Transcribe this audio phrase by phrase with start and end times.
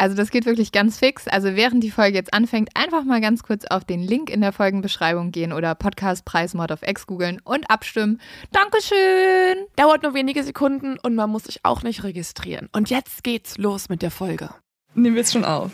[0.00, 1.28] Also das geht wirklich ganz fix.
[1.28, 4.50] Also während die Folge jetzt anfängt, einfach mal ganz kurz auf den Link in der
[4.50, 8.18] Folgenbeschreibung gehen oder Podcastpreis Mod of X googeln und abstimmen.
[8.50, 9.66] Dankeschön!
[9.76, 12.70] Dauert nur wenige Sekunden und man muss sich auch nicht registrieren.
[12.72, 14.48] Und jetzt geht's los mit der Folge.
[14.94, 15.70] Nehmen wir jetzt schon auf.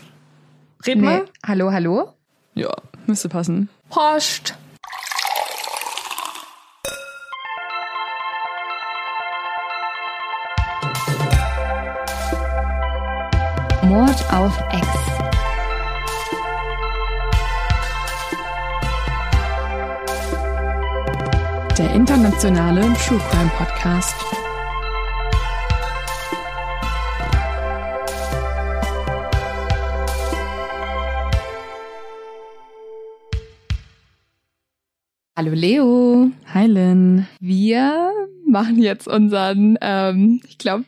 [0.85, 1.25] Red mal.
[1.45, 2.11] Hallo, hallo?
[2.53, 2.73] Ja,
[3.05, 3.69] müsste passen.
[3.89, 4.57] Post!
[13.87, 14.87] Mord auf Ex.
[21.77, 24.15] Der internationale True Crime Podcast.
[35.37, 36.31] Hallo Leo.
[36.53, 37.25] Hi Lynn.
[37.39, 38.11] Wir
[38.45, 40.83] machen jetzt unseren, ähm, ich glaube,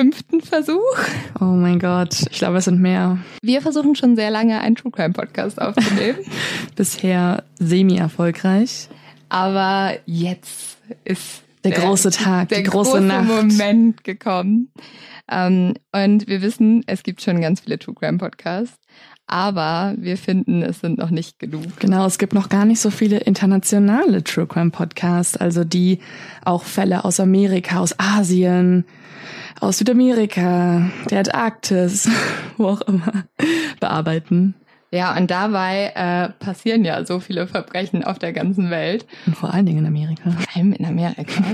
[0.00, 0.96] fünften Versuch.
[1.40, 3.18] Oh mein Gott, ich glaube, es sind mehr.
[3.42, 6.20] Wir versuchen schon sehr lange einen True Crime Podcast aufzunehmen.
[6.74, 8.88] Bisher semi-erfolgreich.
[9.28, 13.28] Aber jetzt ist Der große Tag, der die große, große Nacht.
[13.28, 14.72] Moment gekommen.
[15.30, 18.78] Ähm, und wir wissen, es gibt schon ganz viele True Crime Podcasts,
[19.30, 21.62] aber wir finden, es sind noch nicht genug.
[21.78, 26.00] Genau, es gibt noch gar nicht so viele internationale True Crime Podcasts, also die
[26.44, 28.84] auch Fälle aus Amerika, aus Asien,
[29.60, 32.08] aus Südamerika, der Antarktis,
[32.56, 33.24] wo auch immer,
[33.78, 34.54] bearbeiten.
[34.92, 39.54] Ja, und dabei äh, passieren ja so viele Verbrechen auf der ganzen Welt, Und vor
[39.54, 40.30] allen Dingen in Amerika.
[40.30, 41.44] vor allem in Amerika.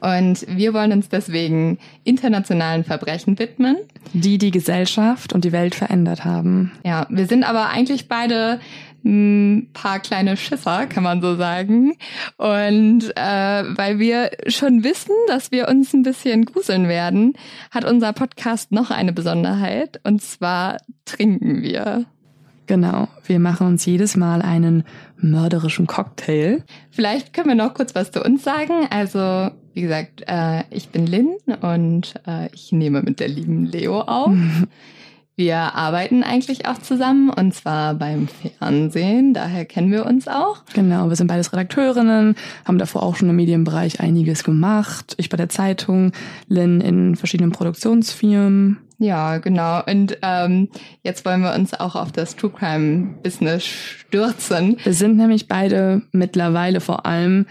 [0.00, 3.76] und wir wollen uns deswegen internationalen Verbrechen widmen.
[4.12, 6.72] Die die Gesellschaft und die Welt verändert haben.
[6.84, 8.58] Ja, wir sind aber eigentlich beide
[9.04, 11.94] ein paar kleine Schisser, kann man so sagen.
[12.36, 17.34] Und äh, weil wir schon wissen, dass wir uns ein bisschen gruseln werden,
[17.70, 20.00] hat unser Podcast noch eine Besonderheit.
[20.04, 22.06] Und zwar trinken wir.
[22.70, 24.84] Genau, wir machen uns jedes Mal einen
[25.16, 26.62] mörderischen Cocktail.
[26.92, 28.86] Vielleicht können wir noch kurz was zu uns sagen.
[28.90, 34.02] Also, wie gesagt, äh, ich bin Lynn und äh, ich nehme mit der lieben Leo
[34.02, 34.32] auf.
[35.36, 38.28] Wir arbeiten eigentlich auch zusammen und zwar beim
[38.58, 39.32] Fernsehen.
[39.32, 40.64] Daher kennen wir uns auch.
[40.74, 42.34] Genau, wir sind beides Redakteurinnen,
[42.66, 45.14] haben davor auch schon im Medienbereich einiges gemacht.
[45.16, 46.12] Ich bei der Zeitung,
[46.48, 48.80] Lynn in verschiedenen Produktionsfirmen.
[49.00, 49.82] Ja, genau.
[49.86, 50.68] Und ähm,
[51.02, 54.76] jetzt wollen wir uns auch auf das True Crime Business stürzen.
[54.84, 57.46] Wir sind nämlich beide mittlerweile vor allem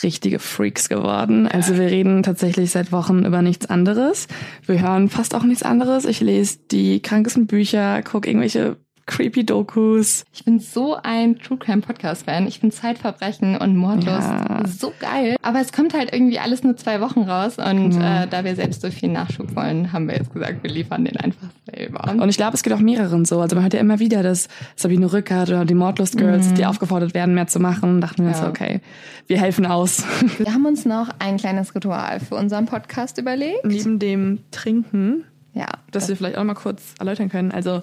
[0.00, 1.48] richtige Freaks geworden.
[1.48, 4.28] Also wir reden tatsächlich seit Wochen über nichts anderes.
[4.64, 6.04] Wir hören fast auch nichts anderes.
[6.04, 8.76] Ich lese die krankesten Bücher, gucke irgendwelche
[9.06, 10.24] creepy Dokus.
[10.32, 12.46] Ich bin so ein True Crime Podcast Fan.
[12.46, 14.62] Ich finde Zeitverbrechen und Mordlust Ja.
[14.66, 15.36] so geil.
[15.42, 18.22] Aber es kommt halt irgendwie alles nur zwei Wochen raus und Ja.
[18.22, 21.16] äh, da wir selbst so viel Nachschub wollen, haben wir jetzt gesagt, wir liefern den
[21.16, 22.12] einfach selber.
[22.12, 23.40] Und ich glaube, es geht auch mehreren so.
[23.40, 27.12] Also man hört ja immer wieder, dass Sabine Rückert oder die Mordlust Girls, die aufgefordert
[27.12, 28.00] werden, mehr zu machen.
[28.00, 28.44] Dachten wir uns Ja.
[28.44, 28.80] so, okay,
[29.26, 30.04] wir helfen aus.
[30.38, 33.64] wir haben uns noch ein kleines Ritual für unseren Podcast überlegt.
[33.64, 35.24] Neben dem Trinken
[35.54, 37.50] Ja, dass wir vielleicht auch mal kurz erläutern können.
[37.52, 37.82] Also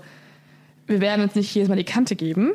[0.89, 2.51] wir werden uns nicht jedes Mal die Kante geben.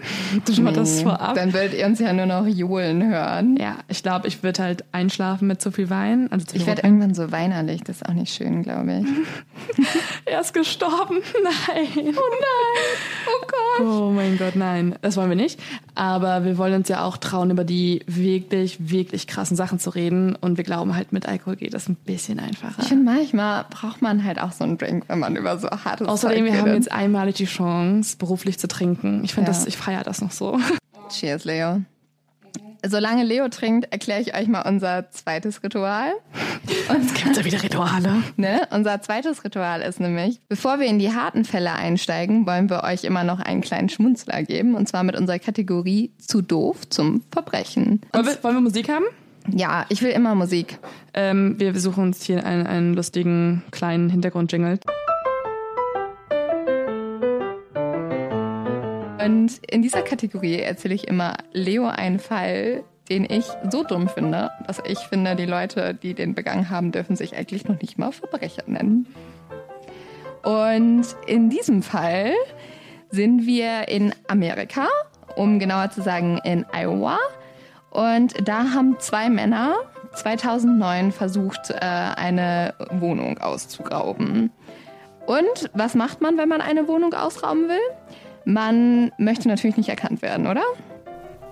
[0.53, 1.35] Schon mal das vorab.
[1.35, 3.57] Dann werdet ihr uns ja nur noch johlen hören.
[3.57, 6.29] ja, ich glaube, ich würde halt einschlafen mit zu viel Wein.
[6.31, 9.07] Also zu Ich viel werde irgendwann so weinerlich, das ist auch nicht schön, glaube ich.
[10.27, 11.19] Er ist gestorben.
[11.45, 11.87] Nein.
[11.97, 12.87] Oh nein!
[13.29, 13.87] Oh Gott!
[13.87, 14.97] Oh mein Gott, nein.
[15.03, 15.61] Das wollen wir nicht.
[15.97, 20.35] Aber wir wollen uns ja auch trauen, über die wirklich, wirklich krassen Sachen zu reden.
[20.35, 22.83] Und wir glauben halt, mit Alkohol geht das ein bisschen einfacher.
[22.83, 26.09] Ich finde, manchmal braucht man halt auch so einen Drink, wenn man über so hartes
[26.09, 29.23] Außerdem, Zeug wir haben jetzt einmalig die Chance, beruflich zu trinken.
[29.25, 29.57] Ich finde Ja.
[29.57, 30.59] das, ich feiere das noch so.
[31.11, 31.83] Cheers, Leo.
[32.87, 36.13] Solange Leo trinkt, erkläre ich euch mal unser zweites Ritual.
[36.89, 38.23] Und Gibt's ja wieder Rituale.
[38.37, 42.85] ne, unser zweites Ritual ist nämlich, bevor wir in die harten Fälle einsteigen, wollen wir
[42.85, 44.75] euch immer noch einen kleinen Schmunzler geben.
[44.75, 48.03] Und zwar mit unserer Kategorie zu doof zum Verbrechen.
[48.13, 49.05] Wollen wir, wollen wir Musik haben?
[49.51, 50.79] Ja, ich will immer Musik.
[51.13, 54.79] Ähm, wir suchen uns hier einen, einen lustigen kleinen Hintergrundjingle.
[59.25, 64.51] Und in dieser Kategorie erzähle ich immer Leo einen Fall, den ich so dumm finde,
[64.67, 68.13] dass ich finde, die Leute, die den begangen haben, dürfen sich eigentlich noch nicht mal
[68.13, 69.07] Verbrecher nennen.
[70.43, 72.35] Und in diesem Fall
[73.09, 74.89] sind wir in Amerika,
[75.37, 77.19] um genauer zu sagen in Iowa.
[77.91, 79.75] Und da haben zwei Männer
[80.15, 84.51] 2009 versucht, äh, eine Wohnung auszurauben.
[85.27, 87.79] Und was macht man, wenn man eine Wohnung ausrauben will?
[88.45, 90.63] Man möchte natürlich nicht erkannt werden, oder?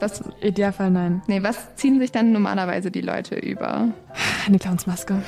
[0.01, 1.23] Was, Idealfall nein.
[1.29, 3.89] Nee, was ziehen sich dann normalerweise die Leute über?
[4.47, 5.23] Eine Clownsmaske.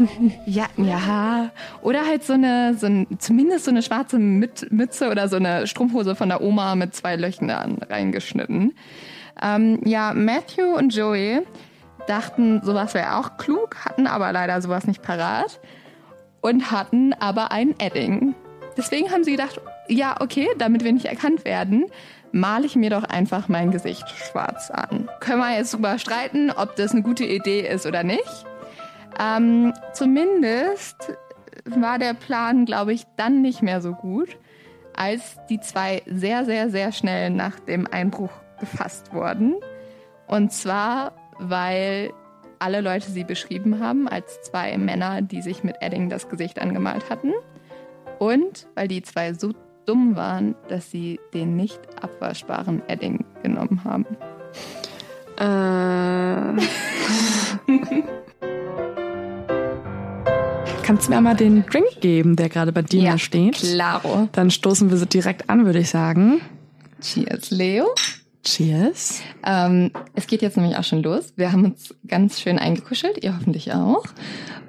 [0.46, 1.50] Ja, ja.
[1.82, 6.14] Oder halt so eine, so ein, zumindest so eine schwarze Mütze oder so eine Strumpfhose
[6.14, 8.72] von der Oma mit zwei Löchern reingeschnitten.
[9.42, 11.42] Ähm, ja, Matthew und Joey
[12.06, 15.60] dachten, sowas wäre auch klug, hatten aber leider sowas nicht parat
[16.40, 18.34] und hatten aber ein Edding.
[18.76, 19.60] Deswegen haben sie gedacht,
[19.90, 21.86] ja, okay, damit wir nicht erkannt werden,
[22.32, 25.08] male ich mir doch einfach mein Gesicht schwarz an.
[25.20, 28.46] Können wir jetzt drüber streiten, ob das eine gute Idee ist oder nicht.
[29.18, 31.12] Ähm, zumindest
[31.64, 34.28] war der Plan, glaube ich, dann nicht mehr so gut,
[34.94, 39.56] als die zwei sehr, sehr, sehr schnell nach dem Einbruch gefasst wurden.
[40.26, 42.12] Und zwar, weil
[42.60, 47.10] alle Leute sie beschrieben haben als zwei Männer, die sich mit Edding das Gesicht angemalt
[47.10, 47.32] hatten.
[48.18, 49.52] Und weil die zwei so
[49.90, 54.06] dumm waren, dass sie den nicht abwaschbaren Edding genommen haben.
[55.36, 55.42] Äh.
[60.84, 63.56] Kannst du mir einmal den Drink geben, der gerade bei dir Ja, steht?
[63.56, 64.28] Klaro.
[64.30, 66.40] Dann stoßen wir so direkt an, würde ich sagen.
[67.00, 67.88] Cheers, Leo.
[68.42, 69.20] Cheers.
[69.44, 71.32] Ähm, es geht jetzt nämlich auch schon los.
[71.36, 74.04] Wir haben uns ganz schön eingekuschelt, ihr hoffentlich auch.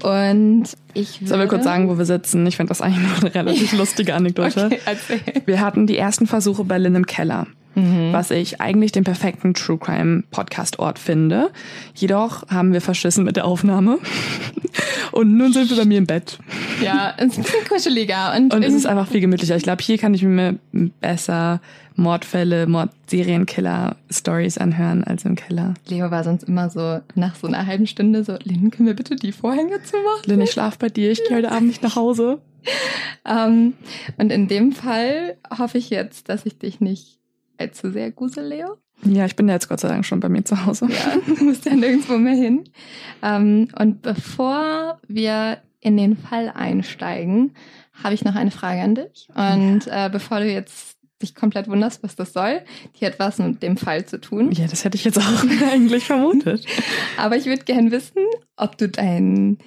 [0.03, 1.29] Und ich würde...
[1.29, 2.45] Sollen wir kurz sagen, wo wir sitzen?
[2.47, 4.65] Ich finde das eigentlich noch eine relativ lustige Anekdote.
[4.65, 5.21] Okay, erzähl.
[5.45, 9.77] Wir hatten die ersten Versuche bei Lynn im Keller, was ich eigentlich den perfekten True
[9.77, 11.51] Crime Podcast Ort finde.
[11.95, 13.99] Jedoch haben wir verschissen mit der Aufnahme.
[15.13, 16.39] Und nun sind wir bei mir im Bett.
[16.81, 18.33] Ja, es ist ein bisschen kuscheliger.
[18.35, 19.55] Und, Und es ist einfach viel gemütlicher.
[19.55, 20.57] Ich glaube, hier kann ich mir
[20.99, 21.61] besser
[21.95, 25.73] Mordfälle, Mord-Serienkiller-Stories anhören als im Keller.
[25.87, 29.15] Leo war sonst immer so nach so einer halben Stunde so, Lynn, können wir bitte
[29.15, 30.23] die Vorhänge zumachen?
[30.25, 31.11] Lynn, ich schlaf bei dir.
[31.11, 32.39] Ich gehe heute Abend nicht nach Hause.
[33.23, 33.73] Ähm,
[34.17, 37.19] und in dem Fall hoffe ich jetzt, dass ich dich nicht
[37.59, 38.77] allzu sehr grusel, Leo.
[39.03, 40.87] Ja, ich bin ja jetzt Gott sei Dank schon bei mir zu Hause.
[40.89, 42.63] Ja, du musst ja nirgendwo mehr hin.
[43.21, 47.53] Ähm, und bevor wir in den Fall einsteigen,
[48.03, 49.27] habe ich noch eine Frage an dich.
[49.35, 50.90] Und äh, bevor du jetzt
[51.21, 52.61] dich komplett wunderst, was das soll,
[52.99, 54.51] die hat was mit dem Fall zu tun.
[54.51, 56.65] Ja, das hätte ich jetzt auch eigentlich vermutet.
[57.17, 58.25] Aber ich würde gern wissen,
[58.55, 59.57] ob du deinen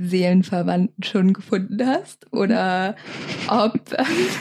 [0.00, 2.94] Seelenverwandten schon gefunden hast oder
[3.48, 3.80] ob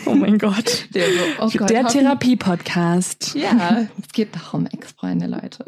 [0.06, 0.88] Oh mein Gott.
[0.94, 3.36] der so, oh Gott, Der Therapie-Podcast.
[3.36, 5.66] Ja, es geht doch um Ex-Freunde, Leute.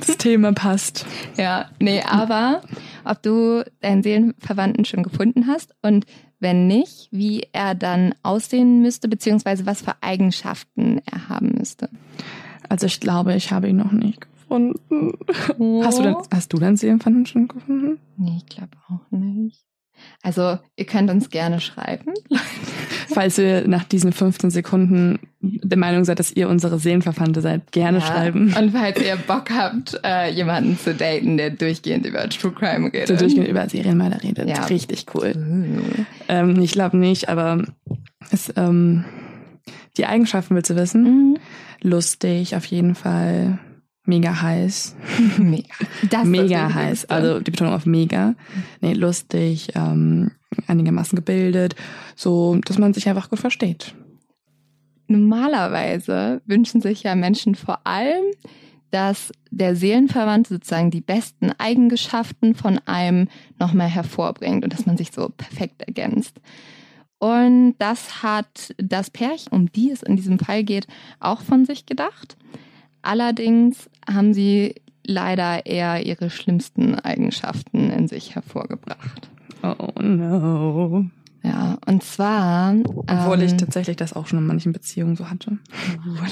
[0.00, 1.04] Das Thema passt.
[1.36, 2.62] Ja, nee, aber
[3.04, 6.06] ob du deinen Seelenverwandten schon gefunden hast und
[6.42, 11.88] wenn nicht, wie er dann aussehen müsste, beziehungsweise was für Eigenschaften er haben müsste.
[12.68, 15.12] Also ich glaube, ich habe ihn noch nicht gefunden.
[15.84, 17.98] Hast du denn, hast du deinen Seelenverwandten schon gefunden?
[18.16, 19.64] Nee, ich glaube auch nicht.
[20.22, 22.12] Also, ihr könnt uns gerne schreiben.
[23.08, 27.98] Falls ihr nach diesen 15 Sekunden der Meinung seid, dass ihr unsere Seelenverwandte seid, gerne
[27.98, 28.04] Ja.
[28.06, 28.54] schreiben.
[28.58, 33.08] Und falls ihr Bock habt, äh, jemanden zu daten, der durchgehend über True Crime redet.
[33.08, 34.48] So durchgehend über Serienmörder redet.
[34.48, 34.64] Ja.
[34.64, 35.34] Richtig cool.
[35.36, 36.04] Uh.
[36.32, 37.62] Ähm, ich glaube nicht, aber
[38.30, 39.04] es, ähm,
[39.98, 41.02] die Eigenschaften willst du wissen?
[41.02, 41.38] Mhm.
[41.82, 43.58] Lustig, auf jeden Fall.
[44.06, 44.96] Mega heiß.
[45.38, 45.74] Mega.
[46.10, 47.04] Das ist mega das heiß.
[47.10, 48.34] Also die Betonung auf mega.
[48.80, 50.32] Nee, lustig, ähm,
[50.66, 51.76] einigermaßen gebildet.
[52.16, 53.94] So, dass man sich einfach gut versteht.
[55.08, 58.24] Normalerweise wünschen sich ja Menschen vor allem,
[58.92, 65.10] dass der Seelenverwandte sozusagen die besten Eigenschaften von einem nochmal hervorbringt und dass man sich
[65.12, 66.40] so perfekt ergänzt.
[67.18, 70.86] Und das hat das Pärchen, um die es in diesem Fall geht,
[71.20, 72.36] auch von sich gedacht.
[73.00, 74.74] Allerdings haben sie
[75.06, 79.30] leider eher ihre schlimmsten Eigenschaften in sich hervorgebracht.
[79.62, 81.06] Oh no.
[81.42, 82.74] Ja, und zwar.
[82.84, 85.58] Obwohl ich ähm, tatsächlich das auch schon in manchen Beziehungen so hatte.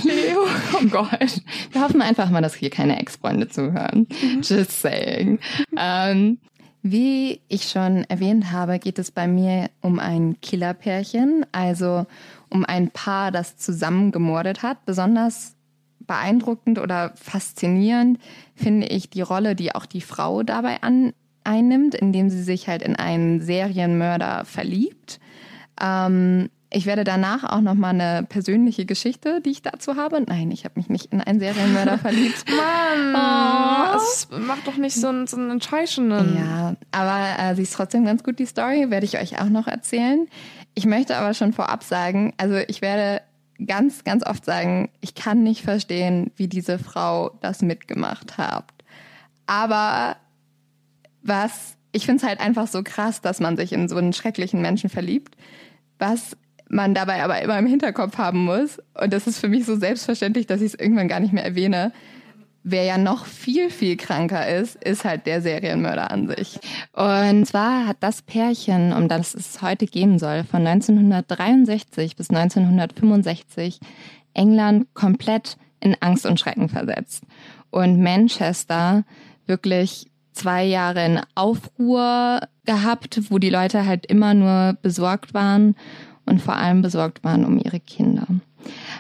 [0.05, 1.43] Leo, oh Gott.
[1.73, 4.07] Wir hoffen einfach mal, dass hier keine Ex-Freunde zuhören.
[4.43, 5.41] Just saying.
[5.77, 6.39] Ähm,
[6.83, 12.07] wie ich schon erwähnt habe, geht es bei mir um ein Killerpärchen, also
[12.49, 14.85] um ein Paar, das zusammen gemordet hat.
[14.87, 15.57] Besonders
[16.07, 18.19] beeindruckend oder faszinierend
[18.55, 21.13] finde ich die Rolle, die auch die Frau dabei an,
[21.45, 25.21] einnimmt, indem sie sich halt in einen Serienmörder verliebt.
[25.81, 30.21] Ähm, ich werde danach auch noch mal eine persönliche Geschichte, die ich dazu habe.
[30.21, 32.45] Nein, ich habe mich nicht in einen Serienmörder verliebt.
[32.49, 34.39] Mann, oh.
[34.39, 36.37] macht doch nicht so einen, so einen entscheidenden.
[36.37, 39.67] Ja, aber äh, sie ist trotzdem ganz gut, die Story, werde ich euch auch noch
[39.67, 40.29] erzählen.
[40.75, 43.23] Ich möchte aber schon vorab sagen, also ich werde
[43.67, 48.67] ganz, ganz oft sagen, ich kann nicht verstehen, wie diese Frau das mitgemacht hat.
[49.47, 50.17] Aber
[51.23, 54.61] was, ich finde es halt einfach so krass, dass man sich in so einen schrecklichen
[54.61, 55.37] Menschen verliebt.
[55.99, 56.37] Was
[56.69, 60.47] man dabei aber immer im Hinterkopf haben muss, und das ist für mich so selbstverständlich,
[60.47, 61.93] dass ich es irgendwann gar nicht mehr erwähne,
[62.63, 66.61] Wer ja noch viel, viel kranker ist, ist halt der Serienmörder an sich.
[66.93, 73.81] Und zwar hat das Pärchen, um das es heute gehen soll, von 1963 bis 1965
[74.35, 77.25] England komplett in Angst und Schrecken versetzt.
[77.71, 79.05] Und Manchester
[79.47, 85.75] wirklich zwei Jahre in Aufruhr gehabt, wo die Leute halt immer nur besorgt waren
[86.27, 88.27] und vor allem besorgt waren um ihre Kinder.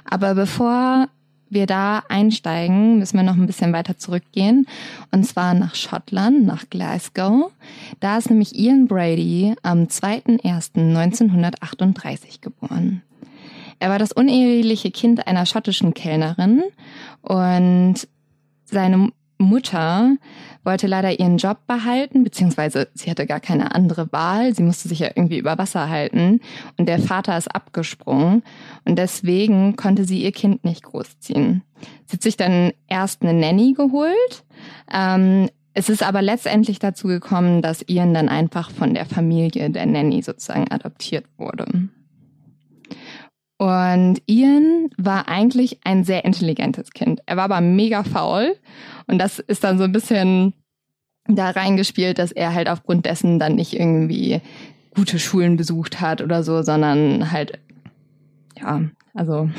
[0.04, 1.08] Aber bevor
[1.50, 4.66] wir da einsteigen, müssen wir noch ein bisschen weiter zurückgehen.
[5.10, 7.50] Und zwar nach Schottland, nach Glasgow.
[7.99, 13.02] Da ist nämlich Ian Brady am 2.1.1938 geboren.
[13.80, 16.62] Er war das uneheliche Kind einer schottischen Kellnerin
[17.22, 18.06] und
[18.64, 19.10] seine
[19.40, 20.16] Mutter
[20.64, 24.54] wollte leider ihren Job behalten, beziehungsweise sie hatte gar keine andere Wahl.
[24.54, 26.40] Sie musste sich ja irgendwie über Wasser halten
[26.76, 28.42] und der Vater ist abgesprungen
[28.85, 31.62] und deswegen konnte sie ihr Kind nicht großziehen.
[32.06, 34.44] Sie hat sich dann erst eine Nanny geholt.
[34.92, 39.87] Ähm, es ist aber letztendlich dazu gekommen, dass Ian dann einfach von der Familie der
[39.87, 41.66] Nanny sozusagen adoptiert wurde.
[43.61, 47.21] Und Ian war eigentlich ein sehr intelligentes Kind.
[47.26, 48.57] Er war aber mega faul.
[49.07, 50.55] Und das ist dann so ein bisschen
[51.29, 54.40] da reingespielt, dass er halt aufgrund dessen dann nicht irgendwie
[54.95, 57.59] gute Schulen besucht hat oder so, sondern halt,
[58.59, 58.81] ja,
[59.12, 59.50] also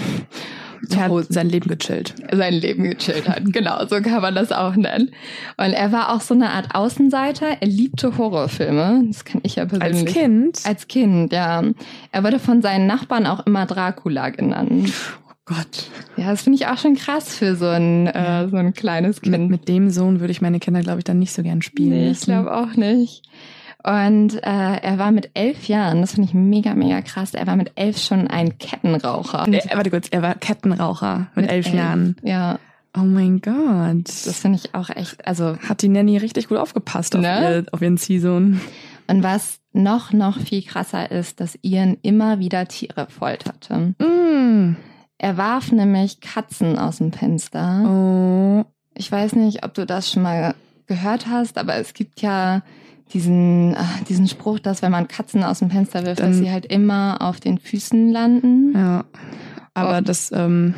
[0.89, 2.15] er hat sein Leben gechillt.
[2.31, 5.11] Sein Leben gechillt hat, genau, so kann man das auch nennen.
[5.57, 7.57] Und er war auch so eine Art Außenseiter.
[7.59, 9.03] Er liebte Horrorfilme.
[9.07, 10.07] Das kann ich ja persönlich.
[10.07, 10.61] Als Kind?
[10.65, 11.63] Als Kind, ja.
[12.11, 14.91] Er wurde von seinen Nachbarn auch immer Dracula genannt.
[15.29, 15.89] Oh Gott.
[16.17, 19.37] Ja, das finde ich auch schon krass für so ein, äh, so ein kleines Kind.
[19.37, 21.89] Mit, mit dem Sohn würde ich meine Kinder, glaube ich, dann nicht so gern spielen.
[21.89, 23.23] Nee, ich glaube auch nicht.
[23.83, 27.55] Und äh, er war mit elf Jahren, das finde ich mega, mega krass, er war
[27.55, 29.47] mit elf schon ein Kettenraucher.
[29.47, 32.15] Äh, warte kurz, er war Kettenraucher mit, mit elf, elf Jahren.
[32.21, 32.59] Ja.
[32.95, 34.03] Oh mein Gott.
[34.05, 35.57] Das finde ich auch echt, also.
[35.57, 37.63] Hat die Nanny richtig gut aufgepasst auf, ne?
[37.63, 38.59] ihr, auf ihren Ziehsohn.
[39.07, 43.95] Und was noch, noch viel krasser ist, dass Ian immer wieder Tiere folterte.
[43.97, 44.75] Mm.
[45.17, 47.83] Er warf nämlich Katzen aus dem Fenster.
[47.85, 48.65] Oh.
[48.93, 50.55] Ich weiß nicht, ob du das schon mal
[50.87, 52.61] gehört hast, aber es gibt ja
[53.13, 56.51] diesen, ach, diesen Spruch, dass wenn man Katzen aus dem Fenster wirft, Dann, dass sie
[56.51, 58.73] halt immer auf den Füßen landen.
[58.75, 59.05] Ja.
[59.73, 60.01] Aber oh.
[60.01, 60.73] das ähm,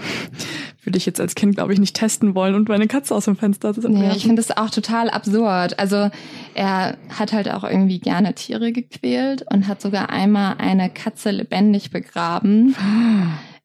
[0.84, 3.36] würde ich jetzt als Kind, glaube ich, nicht testen wollen und meine Katze aus dem
[3.36, 5.80] Fenster zu Nee, ich finde das auch total absurd.
[5.80, 6.12] Also
[6.54, 11.90] er hat halt auch irgendwie gerne Tiere gequält und hat sogar einmal eine Katze lebendig
[11.90, 12.76] begraben.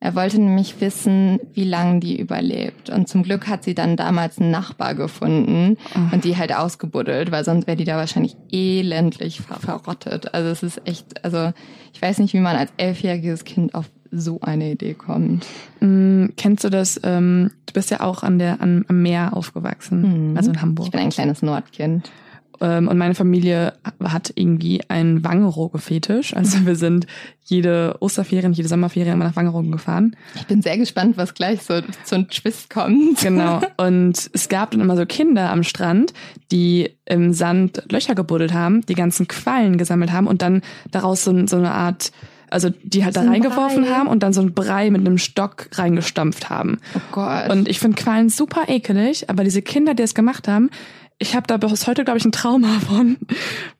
[0.01, 2.89] Er wollte nämlich wissen, wie lange die überlebt.
[2.89, 6.15] Und zum Glück hat sie dann damals einen Nachbar gefunden oh.
[6.15, 10.33] und die halt ausgebuddelt, weil sonst wäre die da wahrscheinlich elendlich ver verrottet.
[10.35, 11.53] Also es ist echt, also
[11.93, 15.45] ich weiß nicht, wie man als elfjähriges Kind auf so eine Idee kommt.
[15.81, 17.01] Mm, kennst du das?
[17.03, 20.37] Ähm, du bist ja auch an der an, am Meer aufgewachsen, mhm.
[20.37, 20.87] also in Hamburg.
[20.87, 22.11] Ich bin ein kleines Nordkind.
[22.61, 26.35] Ähm, und meine Familie hat irgendwie einen Wangerooge-Fetisch.
[26.35, 27.07] Also wir sind
[27.45, 30.17] jede Osterferien, jede Sommerferien immer nach Wangerooge gefahren.
[30.35, 33.21] Ich bin sehr gespannt, was gleich so zu einem Twist kommt.
[33.21, 33.61] Genau.
[33.77, 36.13] Und es gab dann immer so Kinder am Strand,
[36.51, 41.47] die im Sand Löcher gebuddelt haben, die ganzen Quallen gesammelt haben und dann daraus so,
[41.47, 42.13] so eine Art
[42.51, 43.91] also die halt so da reingeworfen Brei.
[43.91, 46.79] haben und dann so ein Brei mit einem Stock reingestampft haben.
[46.95, 47.51] Oh Gott.
[47.51, 50.71] Und ich finde Quallen super ekelig, aber diese Kinder, die es gemacht haben,
[51.19, 53.17] ich habe da bis heute, glaube ich, ein Trauma von.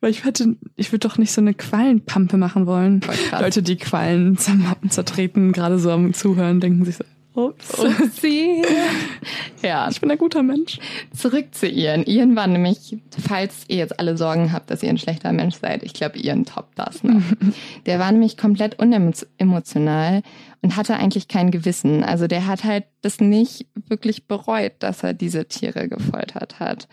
[0.01, 3.01] Weil ich hätte, ich würde doch nicht so eine Quallenpampe machen wollen.
[3.31, 7.03] Leute, die Quallen zertreten, gerade so am Zuhören, denken sich so,
[7.39, 7.79] ups.
[7.79, 8.63] Upsi.
[9.63, 9.87] ja.
[9.89, 10.79] Ich bin ein guter Mensch.
[11.15, 12.03] Zurück zu Ian.
[12.03, 15.83] Ian war nämlich, falls ihr jetzt alle Sorgen habt, dass ihr ein schlechter Mensch seid,
[15.83, 17.21] ich glaube, Ian toppt das noch.
[17.85, 20.21] der war nämlich komplett unemotional
[20.61, 22.03] und hatte eigentlich kein Gewissen.
[22.03, 26.87] Also der hat halt das nicht wirklich bereut, dass er diese Tiere gefoltert hat.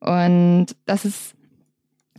[0.00, 1.36] Und das ist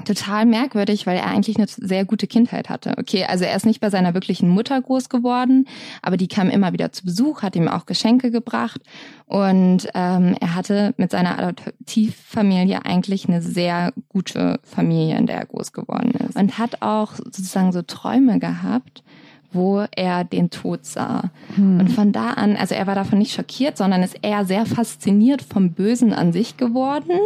[0.05, 2.93] total merkwürdig, weil er eigentlich eine sehr gute Kindheit hatte.
[2.97, 5.67] Okay, also er ist nicht bei seiner wirklichen Mutter groß geworden,
[6.01, 8.81] aber die kam immer wieder zu Besuch, hat ihm auch Geschenke gebracht
[9.25, 15.45] und ähm, er hatte mit seiner Adoptivfamilie eigentlich eine sehr gute Familie, in der er
[15.45, 19.03] groß geworden ist und hat auch sozusagen so Träume gehabt,
[19.51, 21.31] wo er den Tod sah.
[21.55, 21.79] Hm.
[21.79, 25.41] Und von da an, also er war davon nicht schockiert, sondern ist eher sehr fasziniert
[25.41, 27.17] vom Bösen an sich geworden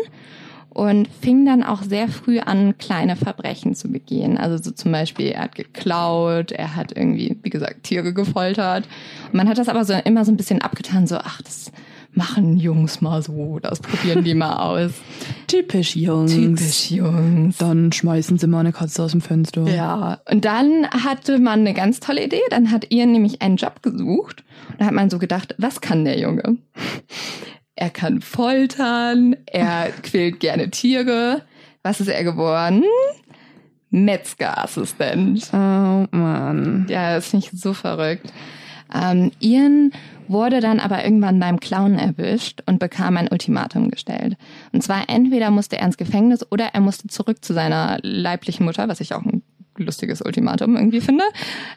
[0.74, 4.38] und fing dann auch sehr früh an, kleine Verbrechen zu begehen.
[4.38, 8.88] Also so zum Beispiel, er hat geklaut, er hat irgendwie, wie gesagt, Tiere gefoltert.
[9.28, 11.72] Und man hat das aber so immer so ein bisschen abgetan, so, ach, das
[12.14, 14.92] machen Jungs mal so, das probieren die mal aus.
[15.48, 16.34] Typisch Jungs.
[16.34, 17.58] Typisch Jungs.
[17.58, 19.68] Dann schmeißen sie mal eine Katze aus dem Fenster.
[19.68, 20.22] Ja.
[20.30, 22.42] Und dann hatte man eine ganz tolle Idee.
[22.50, 24.44] Dann hat ihr nämlich einen Job gesucht.
[24.70, 26.58] Und da hat man so gedacht, was kann der Junge?
[27.82, 31.42] Er kann foltern, er quält gerne Tiere.
[31.82, 32.84] Was ist er geworden?
[33.90, 35.50] Metzgerassistent.
[35.52, 36.86] Oh Mann.
[36.90, 38.32] Ja, ist nicht so verrückt.
[38.94, 39.94] Ähm, Ian
[40.28, 44.38] wurde dann aber irgendwann beim Clown erwischt und bekam ein Ultimatum gestellt.
[44.72, 48.90] Und zwar entweder musste er ins Gefängnis oder er musste zurück zu seiner leiblichen Mutter,
[48.90, 49.42] was ich auch ein
[49.82, 51.24] lustiges Ultimatum irgendwie finde,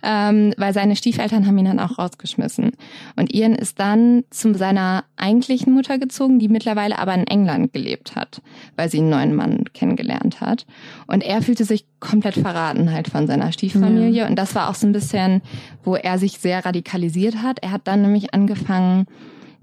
[0.03, 2.73] ähm, weil seine Stiefeltern haben ihn dann auch rausgeschmissen.
[3.17, 8.17] Und Ian ist dann zu seiner eigentlichen Mutter gezogen, die mittlerweile aber in England gelebt
[8.17, 8.43] hat,
[8.77, 10.67] weil sie einen neuen Mann kennengelernt hat.
[11.07, 14.11] Und er fühlte sich komplett verraten halt von seiner Stieffamilie.
[14.11, 14.27] Ja.
[14.27, 15.43] Und das war auch so ein bisschen,
[15.83, 17.59] wo er sich sehr radikalisiert hat.
[17.61, 19.07] Er hat dann nämlich angefangen,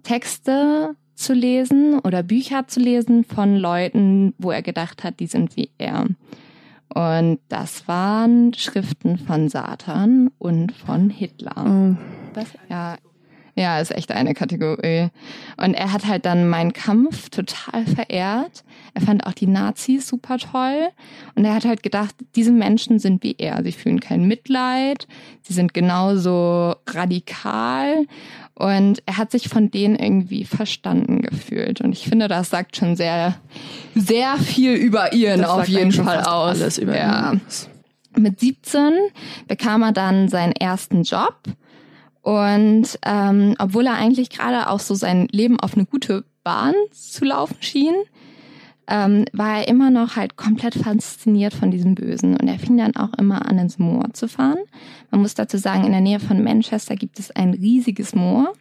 [0.04, 5.56] Texte zu lesen oder Bücher zu lesen von Leuten, wo er gedacht hat, die sind
[5.56, 6.08] wie er.
[6.94, 11.56] Und das waren Schriften von Satan und von Hitler.
[11.58, 11.96] Oh.
[12.34, 12.98] Das, ja,
[13.56, 15.10] ja, ist echt eine Kategorie.
[15.58, 18.64] Und er hat halt dann meinen Kampf total verehrt.
[18.94, 20.90] Er fand auch die Nazis super toll.
[21.36, 23.64] Und er hat halt gedacht, diese Menschen sind wie er.
[23.64, 25.08] Sie fühlen kein Mitleid.
[25.42, 28.06] Sie sind genauso radikal.
[28.54, 31.82] Und er hat sich von denen irgendwie verstanden gefühlt.
[31.82, 33.36] Und ich finde, das sagt schon sehr,
[33.96, 36.62] sehr viel über ihren auf jeden Fall aus.
[36.62, 37.34] Alles über ja.
[37.34, 37.42] Ihn.
[38.18, 38.92] Mit 17
[39.48, 41.36] bekam er dann seinen ersten Job.
[42.22, 47.26] Und ähm, obwohl er eigentlich gerade auch so sein Leben auf eine gute Bahn zu
[47.26, 47.96] laufen schien,
[48.88, 52.36] ähm, war er immer noch halt komplett fasziniert von diesem Bösen.
[52.36, 54.60] Und er fing dann auch immer an, ins Moor zu fahren.
[55.10, 58.54] Man muss dazu sagen, in der Nähe von Manchester gibt es ein riesiges Moor.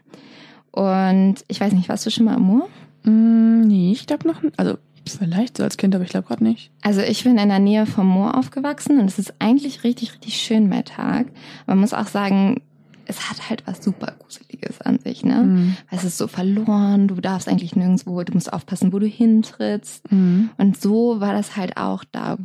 [0.70, 2.68] Und ich weiß nicht, warst du schon mal am Moor?
[3.02, 6.70] Mm, nee, ich glaube noch, also vielleicht so als Kind, aber ich glaube gerade nicht.
[6.82, 10.36] Also ich bin in der Nähe vom Moor aufgewachsen und es ist eigentlich richtig, richtig
[10.36, 11.26] schön bei Tag.
[11.66, 12.62] Man muss auch sagen,
[13.10, 15.42] es hat halt was super Gruseliges an sich, ne?
[15.42, 15.76] Mhm.
[15.90, 20.10] Es ist so verloren, du darfst eigentlich nirgendwo, du musst aufpassen, wo du hintrittst.
[20.10, 20.50] Mhm.
[20.56, 22.38] Und so war das halt auch da,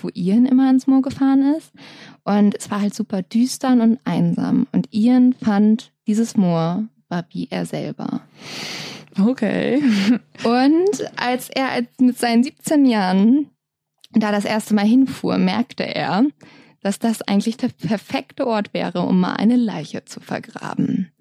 [0.00, 1.72] wo Ian immer ins Moor gefahren ist.
[2.24, 4.66] Und es war halt super düster und einsam.
[4.72, 8.22] Und Ian fand, dieses Moor war wie er selber.
[9.20, 9.82] Okay.
[10.44, 13.50] Und als er mit seinen 17 Jahren
[14.12, 16.24] da das erste Mal hinfuhr, merkte er,
[16.88, 21.12] dass das eigentlich der perfekte Ort wäre, um mal eine Leiche zu vergraben.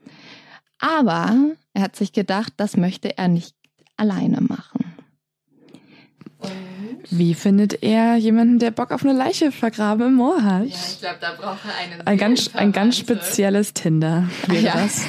[0.80, 1.36] Aber
[1.74, 3.54] er hat sich gedacht, das möchte er nicht
[3.98, 4.88] alleine machen.
[7.10, 10.66] Wie findet er jemanden, der Bock auf eine Leiche vergraben im Moor hat?
[10.66, 12.08] Ja, ich glaube, da braucht er einen.
[12.08, 14.30] Ein ganz, ein ganz spezielles Tinder.
[14.48, 14.74] Wäre ja.
[14.74, 15.04] das?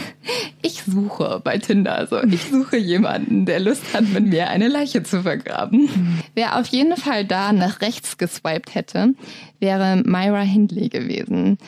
[0.62, 1.96] Ich suche bei Tinder.
[1.96, 5.82] Also ich suche jemanden, der Lust hat, mit mir eine Leiche zu vergraben.
[5.82, 6.18] Mhm.
[6.34, 9.14] Wer auf jeden Fall da nach rechts geswiped hätte,
[9.60, 11.58] wäre Myra Hindley gewesen.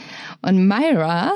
[0.42, 1.32] Und Myra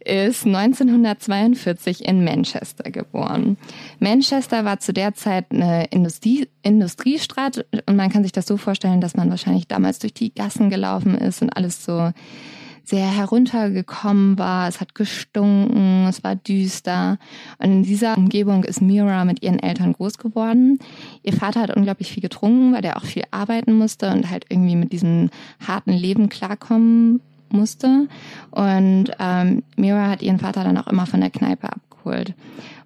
[0.00, 3.56] ist 1942 in Manchester geboren.
[3.98, 9.00] Manchester war zu der Zeit eine Industrie, Industriestadt und man kann sich das so vorstellen,
[9.00, 12.12] dass man wahrscheinlich damals durch die Gassen gelaufen ist und alles so
[12.84, 14.68] sehr heruntergekommen war.
[14.68, 17.18] Es hat gestunken, es war düster.
[17.58, 20.78] Und in dieser Umgebung ist Mira mit ihren Eltern groß geworden.
[21.22, 24.76] Ihr Vater hat unglaublich viel getrunken, weil der auch viel arbeiten musste und halt irgendwie
[24.76, 25.30] mit diesem
[25.66, 28.06] harten Leben klarkommen musste.
[28.50, 32.34] Und ähm, Mira hat ihren Vater dann auch immer von der Kneipe abgeholt.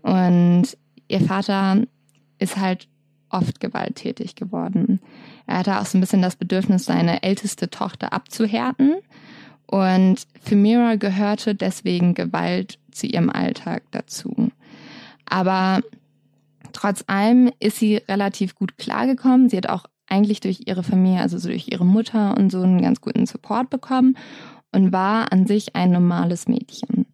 [0.02, 0.76] Und
[1.08, 1.82] ihr Vater
[2.38, 2.86] ist halt
[3.30, 5.00] oft gewalttätig geworden.
[5.46, 8.96] Er hatte auch so ein bisschen das Bedürfnis, seine älteste Tochter abzuhärten
[9.70, 14.50] und für Mira gehörte deswegen Gewalt zu ihrem Alltag dazu.
[15.26, 15.80] Aber
[16.72, 19.50] trotz allem ist sie relativ gut klargekommen.
[19.50, 22.80] Sie hat auch eigentlich durch ihre Familie, also so durch ihre Mutter und so einen
[22.80, 24.16] ganz guten Support bekommen
[24.72, 27.04] und war an sich ein normales Mädchen.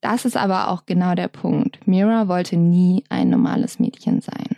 [0.00, 1.86] Das ist aber auch genau der Punkt.
[1.86, 4.56] Mira wollte nie ein normales Mädchen sein.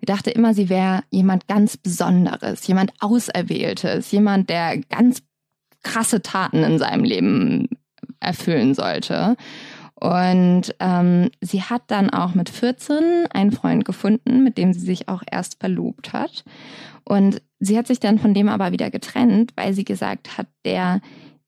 [0.00, 5.22] Sie dachte immer, sie wäre jemand ganz Besonderes, jemand Auserwähltes, jemand, der ganz
[5.82, 7.68] krasse Taten in seinem Leben
[8.20, 9.36] erfüllen sollte.
[10.02, 15.08] Und ähm, sie hat dann auch mit 14 einen Freund gefunden, mit dem sie sich
[15.08, 16.44] auch erst verlobt hat.
[17.04, 21.00] Und sie hat sich dann von dem aber wieder getrennt, weil sie gesagt hat, der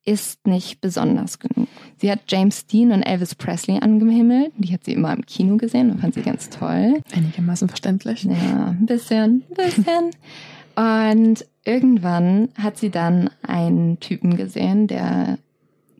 [0.04, 1.68] ist nicht besonders genug.
[1.96, 4.52] Sie hat James Dean und Elvis Presley angehimmelt.
[4.58, 7.00] Die hat sie immer im Kino gesehen und fand sie ganz toll.
[7.12, 8.24] Einigermaßen verständlich.
[8.24, 10.10] Ja, ein bisschen, ein bisschen.
[10.76, 15.38] und irgendwann hat sie dann einen Typen gesehen, der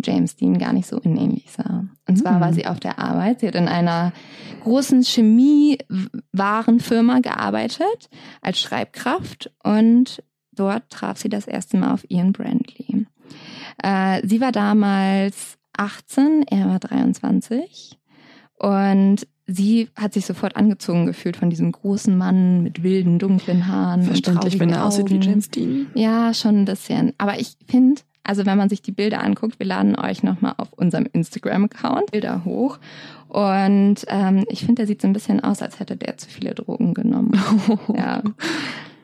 [0.03, 1.85] James Dean gar nicht so unähnlich sah.
[2.07, 2.41] Und zwar Hm.
[2.41, 3.41] war sie auf der Arbeit.
[3.41, 4.13] Sie hat in einer
[4.63, 8.11] großen Chemiewarenfirma gearbeitet
[8.43, 13.07] als Schreibkraft und dort traf sie das erste Mal auf Ian Brandley.
[13.83, 17.99] Äh, sie war damals 18, er war 23
[18.59, 24.03] und sie hat sich sofort angezogen gefühlt von diesem großen Mann mit wilden, dunklen Haaren.
[24.03, 25.23] Verständlich, wenn er aussieht wie Augen.
[25.23, 25.87] James Dean.
[25.95, 27.13] Ja, schon ein bisschen.
[27.19, 30.73] Aber ich finde, also wenn man sich die Bilder anguckt, wir laden euch nochmal auf
[30.73, 32.79] unserem Instagram-Account Bilder hoch.
[33.29, 36.55] Und ähm, ich finde, der sieht so ein bisschen aus, als hätte der zu viele
[36.55, 37.39] Drogen genommen.
[37.95, 38.23] ja.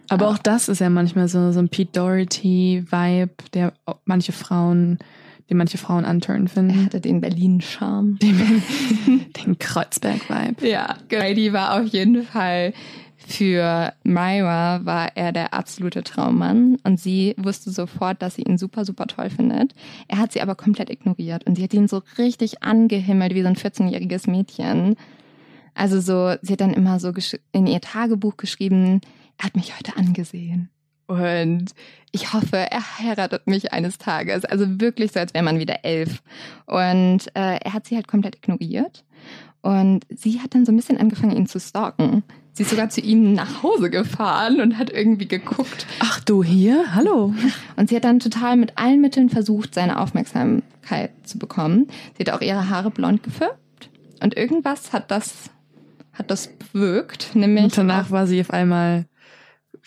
[0.09, 3.73] Aber auch das ist ja manchmal so, so ein Pete Doherty-Vibe, der
[4.05, 4.99] manche Frauen,
[5.51, 6.85] den manche Frauen anturn Er finden.
[6.85, 8.19] hatte den Berlin-Charme.
[8.23, 8.63] Den,
[9.45, 10.67] den Kreuzberg-Vibe.
[10.67, 12.73] Ja, Grady war auf jeden Fall
[13.27, 18.85] für Myra war er der absolute Traummann und sie wusste sofort, dass sie ihn super,
[18.85, 19.75] super toll findet.
[20.09, 23.49] Er hat sie aber komplett ignoriert und sie hat ihn so richtig angehimmelt wie so
[23.49, 24.97] ein 14-jähriges Mädchen.
[25.75, 27.13] Also so, sie hat dann immer so
[27.53, 29.01] in ihr Tagebuch geschrieben,
[29.39, 30.71] er hat mich heute angesehen.
[31.11, 31.73] Und
[32.13, 34.45] ich hoffe, er heiratet mich eines Tages.
[34.45, 36.23] Also wirklich so, als wäre man wieder elf.
[36.67, 39.05] Und äh, er hat sie halt komplett ignoriert.
[39.61, 42.23] Und sie hat dann so ein bisschen angefangen, ihn zu stalken.
[42.53, 45.85] Sie ist sogar zu ihm nach Hause gefahren und hat irgendwie geguckt.
[45.99, 46.95] Ach du hier?
[46.95, 47.35] Hallo.
[47.75, 51.89] Und sie hat dann total mit allen Mitteln versucht, seine Aufmerksamkeit zu bekommen.
[52.17, 53.91] Sie hat auch ihre Haare blond gefärbt.
[54.23, 55.51] Und irgendwas hat das,
[56.13, 57.35] hat das bewirkt.
[57.35, 59.07] Nämlich Und danach war sie auf einmal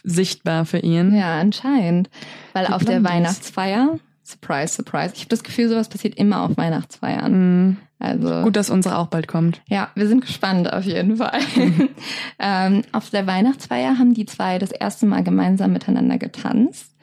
[0.04, 1.16] sichtbar für ihn.
[1.16, 2.10] Ja, anscheinend.
[2.54, 3.04] Weil Die auf der.
[3.04, 7.32] Weihnachtsfeier, surprise, surprise, ich habe das Gefühl, sowas passiert immer auf Weihnachtsfeiern.
[7.68, 7.78] Mhm.
[8.00, 9.62] Also Gut, dass unsere auch bald kommt.
[9.68, 11.40] ja, wir sind gespannt auf jeden Fall.
[12.40, 16.94] ähm, auf der Weihnachtsfeier haben die zwei das erste Mal gemeinsam miteinander getanzt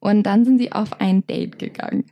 [0.00, 2.04] und dann sind sie auf ein Date gegangen.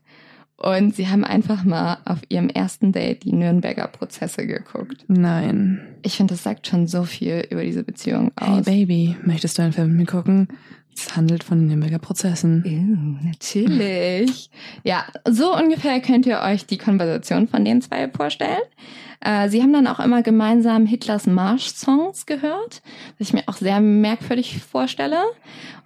[0.60, 5.04] Und sie haben einfach mal auf ihrem ersten Date die Nürnberger Prozesse geguckt.
[5.06, 5.80] Nein.
[6.02, 8.64] Ich finde, das sagt schon so viel über diese Beziehung Hey aus.
[8.64, 10.48] Baby, möchtest du einen Film mit mir gucken?
[10.98, 12.64] Es handelt von den Nürnberger Prozessen.
[12.66, 14.50] Ew, natürlich.
[14.82, 18.58] Ja, so ungefähr könnt ihr euch die Konversation von den zwei vorstellen.
[19.20, 22.82] Äh, sie haben dann auch immer gemeinsam Hitlers Marsch-Songs gehört,
[23.18, 25.22] was ich mir auch sehr merkwürdig vorstelle.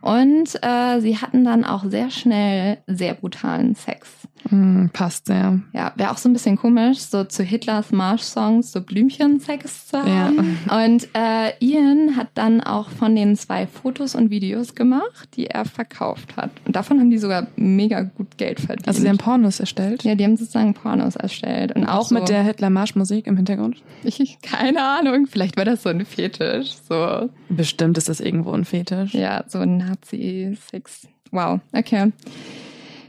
[0.01, 4.09] Und äh, sie hatten dann auch sehr schnell sehr brutalen Sex.
[4.49, 5.61] Hm, passt sehr.
[5.73, 10.59] Ja, wäre auch so ein bisschen komisch, so zu Hitlers Marsch-Songs so Blümchen-Sex zu haben.
[10.69, 15.02] Und äh, Ian hat dann auch von den zwei Fotos und Videos gemacht,
[15.35, 16.51] die er verkauft hat.
[16.67, 18.89] Und davon haben die sogar mega gut Geld verdient.
[18.89, 20.03] Also sie haben Pornos erstellt.
[20.05, 21.75] ja, die haben sozusagen Pornos erstellt.
[21.77, 23.83] Und auch, Auch mit so, der Hitler-Marsch-Musik im Hintergrund?
[24.05, 26.73] Ich, keine Ahnung, vielleicht war das so ein Fetisch.
[26.89, 29.15] So, Bestimmt ist das irgendwo ein Fetisch.
[29.15, 31.09] ja, so ein Nazi-Sex.
[31.31, 32.13] Wow, okay.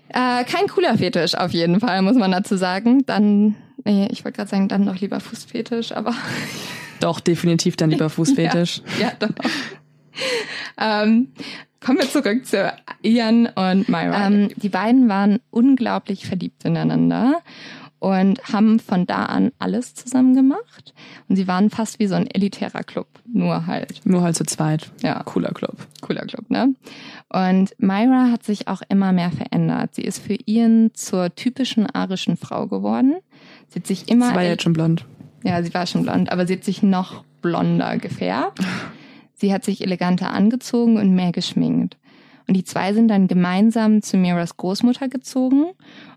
[0.09, 3.03] Äh, kein cooler Fetisch auf jeden Fall, muss man dazu sagen.
[3.05, 6.13] Dann, nee, ich wollte gerade sagen, dann doch lieber Fußfetisch, aber
[6.99, 8.81] Doch, definitiv dann lieber Fußfetisch.
[9.01, 9.29] ja, doch.
[10.79, 11.29] ähm,
[11.83, 14.27] kommen wir zurück zu Ian und Myra.
[14.27, 17.41] Ähm, die beiden waren unglaublich verliebt ineinander
[17.99, 20.93] und haben von da an alles zusammen gemacht.
[21.29, 24.91] Und sie waren fast wie so ein elitärer Club, nur halt, Nur halt zu zweit.
[25.01, 25.77] ja, Cooler Club.
[26.01, 26.73] cooler Club, ne?
[27.29, 29.95] Und Myra hat sich auch immer mehr verändert.
[29.95, 33.15] Sie ist für Ian zur typischen arischen Frau geworden.
[33.69, 35.05] Sie hat sich immer Sie war jetzt schon blond.
[35.43, 38.59] ja, sie war schon blond, aber sie hat sich noch blonder gefärbt.
[39.43, 41.97] Sie hat sich eleganter angezogen und mehr geschminkt.
[42.47, 45.65] Und die zwei sind dann gemeinsam zu Miras Großmutter gezogen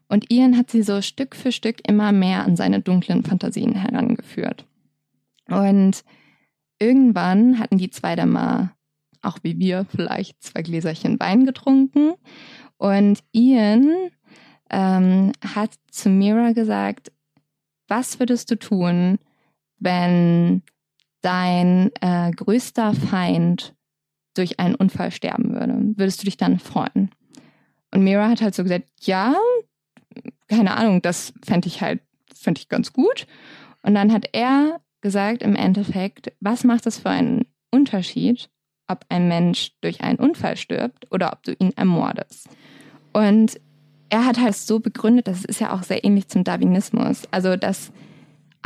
[0.07, 4.65] und Ian hat sie so Stück für Stück immer mehr an seine dunklen Fantasien herangeführt.
[5.49, 6.05] Und
[6.79, 8.71] irgendwann hatten die zwei dann mal,
[9.23, 12.13] auch wie wir, vielleicht zwei Gläserchen Wein getrunken.
[12.77, 13.91] Und Ian
[14.71, 17.11] ähm, hat zu Mira gesagt,
[17.89, 19.19] was würdest du tun,
[19.81, 20.63] wenn
[21.23, 23.75] dein äh, größter Feind
[24.35, 25.75] durch einen Unfall sterben würde?
[25.97, 27.11] Würdest du dich dann freuen?
[27.93, 29.35] Und Mira hat halt so gesagt, ja,
[30.49, 32.01] keine Ahnung, das fände ich halt,
[32.35, 33.27] fände ich ganz gut.
[33.83, 38.49] Und dann hat er gesagt, im Endeffekt, was macht es für einen Unterschied,
[38.89, 42.49] ob ein Mensch durch einen Unfall stirbt oder ob du ihn ermordest?
[43.13, 43.61] Und
[44.09, 47.93] er hat halt so begründet, das ist ja auch sehr ähnlich zum Darwinismus, also dass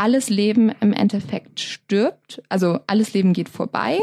[0.01, 3.99] alles Leben im Endeffekt stirbt, also alles Leben geht vorbei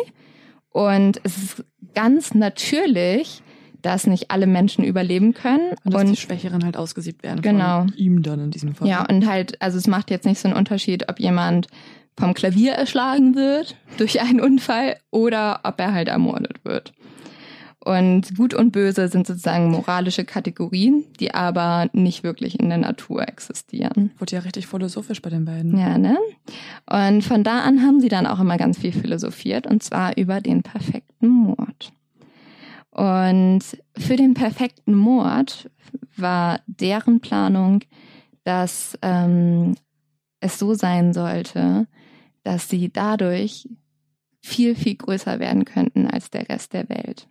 [0.69, 3.41] und es ist ganz natürlich,
[3.81, 5.73] dass nicht alle Menschen überleben können.
[5.83, 7.41] Und dass die Schwächeren halt ausgesiebt werden.
[7.41, 7.79] Genau.
[7.81, 8.87] Von ihm dann in diesem Fall.
[8.87, 11.67] Ja, und halt, also es macht jetzt nicht so einen Unterschied, ob jemand
[12.15, 16.93] vom Klavier erschlagen wird durch einen Unfall oder ob er halt ermordet wird.
[17.87, 23.25] Und Gut und Böse sind sozusagen moralische Kategorien, die aber nicht wirklich in der Natur
[23.25, 24.11] existieren.
[24.17, 25.77] Wurde ja richtig philosophisch bei den beiden.
[25.77, 26.17] Ja, ne?
[26.85, 30.41] Und von da an haben sie dann auch immer ganz viel philosophiert, und zwar über
[30.41, 31.93] den perfekten Mord.
[32.91, 33.61] Und
[33.97, 35.69] für den perfekten Mord
[36.17, 37.85] war deren Planung,
[38.43, 39.75] dass ähm,
[40.41, 41.87] es so sein sollte,
[42.43, 43.69] dass sie dadurch
[44.41, 47.29] viel, viel größer werden könnten als der Rest der Welt.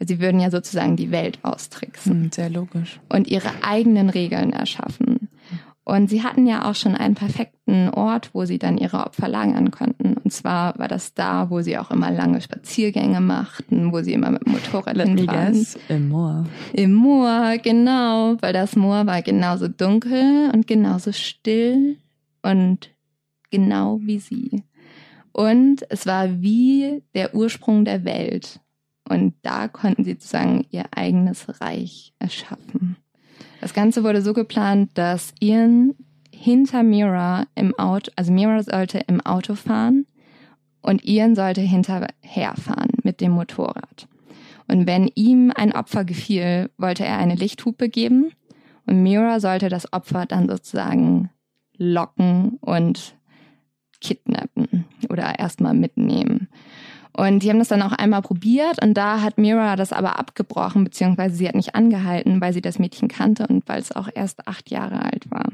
[0.00, 2.24] Weil sie würden ja sozusagen die Welt austricksen.
[2.24, 2.98] Hm, sehr logisch.
[3.10, 5.28] Und ihre eigenen Regeln erschaffen.
[5.84, 9.70] Und sie hatten ja auch schon einen perfekten Ort, wo sie dann ihre Opfer lagern
[9.70, 10.14] konnten.
[10.14, 14.30] Und zwar war das da, wo sie auch immer lange Spaziergänge machten, wo sie immer
[14.30, 15.66] mit dem Motorrad waren.
[15.88, 16.46] Im Moor.
[16.72, 18.36] Im Moor, genau.
[18.40, 21.98] Weil das Moor war genauso dunkel und genauso still
[22.42, 22.90] und
[23.50, 24.62] genau wie sie.
[25.32, 28.60] Und es war wie der Ursprung der Welt.
[29.10, 32.96] Und da konnten sie sozusagen ihr eigenes Reich erschaffen.
[33.60, 35.96] Das Ganze wurde so geplant, dass Ian
[36.32, 40.06] hinter Mira im Auto, also Mira sollte im Auto fahren
[40.80, 44.06] und Ian sollte hinterherfahren mit dem Motorrad.
[44.68, 48.30] Und wenn ihm ein Opfer gefiel, wollte er eine Lichthupe geben
[48.86, 51.30] und Mira sollte das Opfer dann sozusagen
[51.76, 53.16] locken und
[54.00, 56.48] kidnappen oder erstmal mitnehmen.
[57.20, 60.84] Und die haben das dann auch einmal probiert und da hat Mira das aber abgebrochen,
[60.84, 64.48] beziehungsweise sie hat nicht angehalten, weil sie das Mädchen kannte und weil es auch erst
[64.48, 65.52] acht Jahre alt war.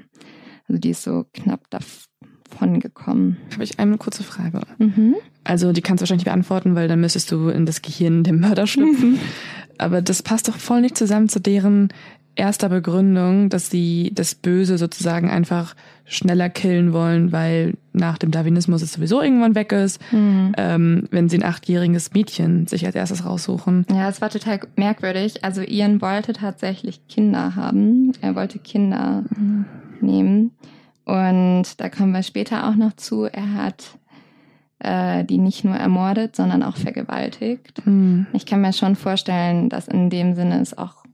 [0.69, 3.39] Also die ist so knapp davon gekommen.
[3.53, 4.61] Habe ich eine kurze Frage.
[4.79, 5.17] Mhm.
[5.43, 8.39] Also die kannst du wahrscheinlich nicht beantworten, weil dann müsstest du in das Gehirn dem
[8.39, 9.19] Mörder schlüpfen.
[9.79, 11.89] aber das passt doch voll nicht zusammen zu deren
[12.37, 18.83] erster Begründung, dass sie das Böse sozusagen einfach schneller killen wollen, weil nach dem Darwinismus
[18.83, 20.53] es sowieso irgendwann weg ist, mhm.
[20.57, 23.87] ähm, wenn sie ein achtjähriges Mädchen sich als erstes raussuchen.
[23.91, 25.45] Ja, es war total merkwürdig.
[25.45, 28.13] Also Ian wollte tatsächlich Kinder haben.
[28.21, 29.65] Er wollte Kinder mhm.
[30.01, 30.53] nehmen.
[31.05, 33.25] Und da kommen wir später auch noch zu.
[33.25, 33.99] Er hat
[34.79, 37.85] äh, die nicht nur ermordet, sondern auch vergewaltigt.
[37.87, 38.27] Mhm.
[38.33, 41.06] Ich kann mir schon vorstellen, dass in dem Sinne es auch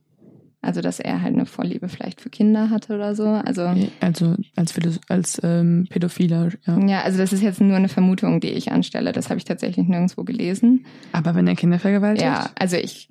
[0.62, 3.24] also, dass er halt eine Vorliebe vielleicht für Kinder hatte oder so.
[3.26, 4.74] Also, also als,
[5.08, 6.78] als ähm, Pädophiler, ja.
[6.86, 9.10] Ja, also das ist jetzt nur eine Vermutung, die ich anstelle.
[9.10, 10.86] Das habe ich tatsächlich nirgendwo gelesen.
[11.10, 12.24] Aber wenn er Kinder vergewaltigt?
[12.24, 13.08] Ja, also ich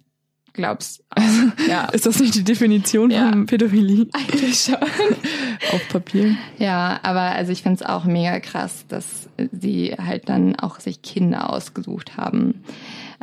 [0.54, 1.04] glaub's.
[1.10, 1.86] Also, ja.
[1.92, 3.30] Ist das nicht die Definition ja.
[3.30, 4.08] von Pädophilie?
[4.14, 4.76] Eigentlich schon.
[4.76, 6.36] Auf Papier.
[6.58, 11.02] Ja, aber also ich finde es auch mega krass, dass sie halt dann auch sich
[11.02, 12.64] Kinder ausgesucht haben.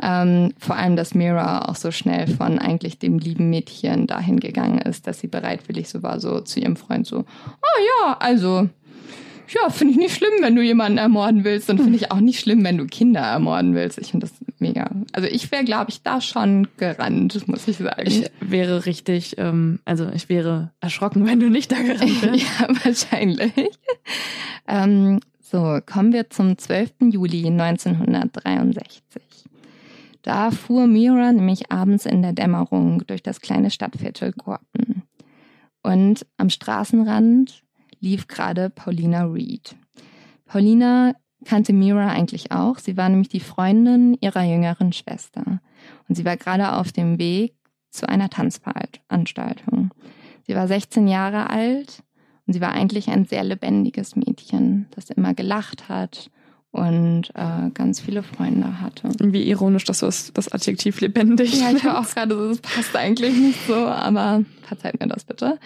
[0.01, 4.79] Ähm, vor allem, dass Mira auch so schnell von eigentlich dem lieben Mädchen dahin gegangen
[4.79, 8.69] ist, dass sie bereitwillig so war, so zu ihrem Freund so, oh ja, also,
[9.49, 12.39] ja, finde ich nicht schlimm, wenn du jemanden ermorden willst und finde ich auch nicht
[12.39, 13.97] schlimm, wenn du Kinder ermorden willst.
[13.97, 14.89] Ich finde das mega.
[15.11, 18.03] Also ich wäre, glaube ich, da schon gerannt, muss ich sagen.
[18.05, 22.43] Ich wäre richtig, ähm, also ich wäre erschrocken, wenn du nicht da gerannt wärst.
[22.43, 23.53] ja, wahrscheinlich.
[24.67, 26.91] ähm, so, kommen wir zum 12.
[27.11, 29.28] Juli 1963.
[30.21, 35.03] Da fuhr Mira nämlich abends in der Dämmerung durch das kleine Stadtviertel Gorton.
[35.81, 37.63] Und am Straßenrand
[37.99, 39.75] lief gerade Paulina Reed.
[40.45, 41.13] Paulina
[41.45, 42.79] kannte Mira eigentlich auch.
[42.79, 45.61] Sie war nämlich die Freundin ihrer jüngeren Schwester.
[46.07, 47.55] Und sie war gerade auf dem Weg
[47.89, 49.93] zu einer Tanzveranstaltung.
[50.45, 52.03] Sie war 16 Jahre alt
[52.45, 56.29] und sie war eigentlich ein sehr lebendiges Mädchen, das immer gelacht hat
[56.71, 59.09] und äh, ganz viele Freunde hatte.
[59.19, 62.95] Wie ironisch, dass du das, das Adjektiv lebendig Ja, ich war auch gerade, das passt
[62.95, 65.59] eigentlich nicht so, aber verzeiht mir das bitte.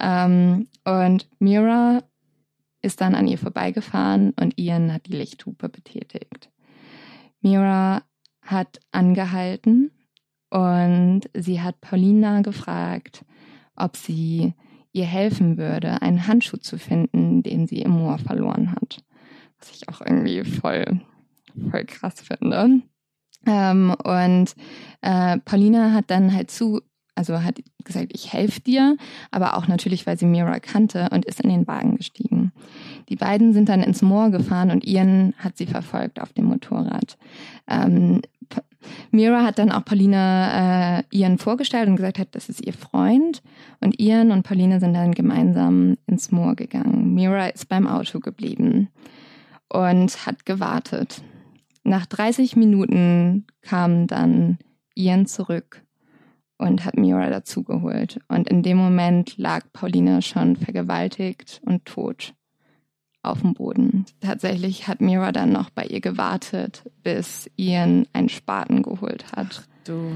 [0.00, 2.02] Ähm, und Mira
[2.80, 6.50] ist dann an ihr vorbeigefahren und Ian hat die Lichthupe betätigt.
[7.40, 8.02] Mira
[8.40, 9.90] hat angehalten
[10.48, 13.24] und sie hat Paulina gefragt,
[13.76, 14.54] ob sie
[14.92, 19.02] ihr helfen würde, einen Handschuh zu finden, den sie im Moor verloren hat
[19.58, 21.00] was ich auch irgendwie voll,
[21.70, 22.82] voll krass finde.
[23.46, 24.54] Ähm, und
[25.00, 26.80] äh, Paulina hat dann halt zu,
[27.14, 28.96] also hat gesagt, ich helfe dir,
[29.30, 32.52] aber auch natürlich, weil sie Mira kannte und ist in den Wagen gestiegen.
[33.08, 37.16] Die beiden sind dann ins Moor gefahren und Ian hat sie verfolgt auf dem Motorrad.
[37.66, 38.20] Ähm,
[39.10, 43.42] Mira hat dann auch Paulina äh, Ian vorgestellt und gesagt hat, das ist ihr Freund.
[43.80, 47.14] Und Ian und Paulina sind dann gemeinsam ins Moor gegangen.
[47.14, 48.88] Mira ist beim Auto geblieben
[49.68, 51.22] und hat gewartet.
[51.84, 54.58] Nach 30 Minuten kam dann
[54.94, 55.82] Ian zurück
[56.58, 58.20] und hat Mira dazugeholt.
[58.28, 62.34] Und in dem Moment lag Pauline schon vergewaltigt und tot
[63.22, 64.06] auf dem Boden.
[64.20, 69.68] Tatsächlich hat Mira dann noch bei ihr gewartet, bis Ian einen Spaten geholt hat.
[69.84, 70.12] Du.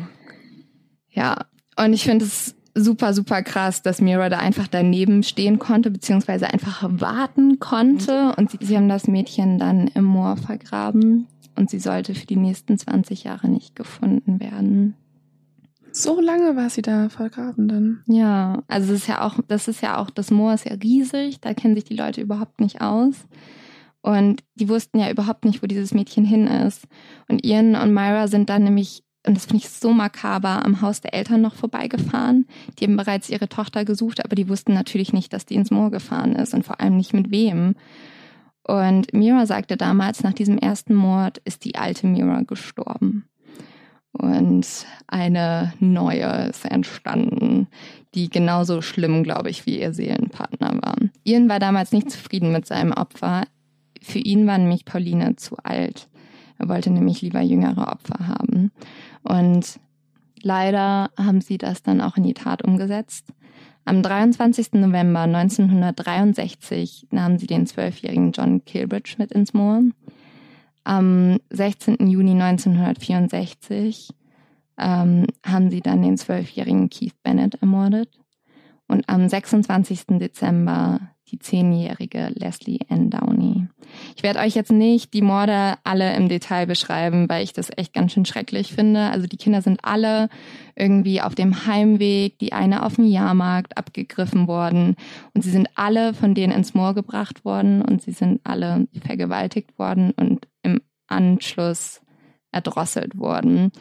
[1.11, 5.91] Ja, und ich finde es super, super krass, dass Mira da einfach daneben stehen konnte,
[5.91, 8.35] beziehungsweise einfach warten konnte.
[8.37, 12.37] Und sie, sie haben das Mädchen dann im Moor vergraben und sie sollte für die
[12.37, 14.95] nächsten 20 Jahre nicht gefunden werden.
[15.95, 18.03] So lange war sie da vergraben dann.
[18.07, 21.41] Ja, also das ist ja auch, das ist ja auch, das Moor ist ja riesig,
[21.41, 23.27] da kennen sich die Leute überhaupt nicht aus.
[24.01, 26.89] Und die wussten ja überhaupt nicht, wo dieses Mädchen hin ist.
[27.29, 31.01] Und Ian und Myra sind dann nämlich, und das finde ich so makaber, am Haus
[31.01, 32.47] der Eltern noch vorbeigefahren.
[32.79, 35.91] Die haben bereits ihre Tochter gesucht, aber die wussten natürlich nicht, dass die ins Moor
[35.91, 37.77] gefahren ist und vor allem nicht mit wem.
[38.65, 43.29] Und Mira sagte damals, nach diesem ersten Mord ist die alte Mira gestorben.
[44.13, 44.67] Und
[45.07, 47.69] eine neue ist entstanden,
[48.15, 50.97] die genauso schlimm, glaube ich, wie ihr Seelenpartner war.
[51.25, 53.45] Ian war damals nicht zufrieden mit seinem Opfer.
[54.03, 56.09] Für ihn war nämlich Pauline zu alt.
[56.59, 58.71] Er wollte nämlich lieber jüngere Opfer haben.
[59.23, 59.81] Und
[60.43, 63.33] leider haben sie das dann auch in die Tat umgesetzt.
[63.85, 64.75] Am 23.
[64.75, 69.83] November 1963 nahmen sie den zwölfjährigen John Kilbridge mit ins Moor.
[70.85, 72.09] Am 16.
[72.09, 74.11] Juni 1964
[74.79, 78.22] ähm, haben sie dann den zwölfjährigen Keith Bennett ermordet
[78.93, 80.19] und am 26.
[80.19, 81.01] Dezember
[81.31, 83.67] die zehnjährige Leslie Ann Downey.
[84.15, 87.95] Ich werde euch jetzt nicht die Morde alle im Detail beschreiben, weil ich das echt
[87.95, 89.01] ganz schön schrecklich finde.
[89.11, 90.29] Also die Kinder sind alle
[90.77, 94.97] irgendwie auf dem Heimweg, die eine auf dem Jahrmarkt abgegriffen worden
[95.33, 99.79] und sie sind alle von denen ins Moor gebracht worden und sie sind alle vergewaltigt
[99.79, 102.03] worden und im Anschluss
[102.53, 103.73] erdrosselt worden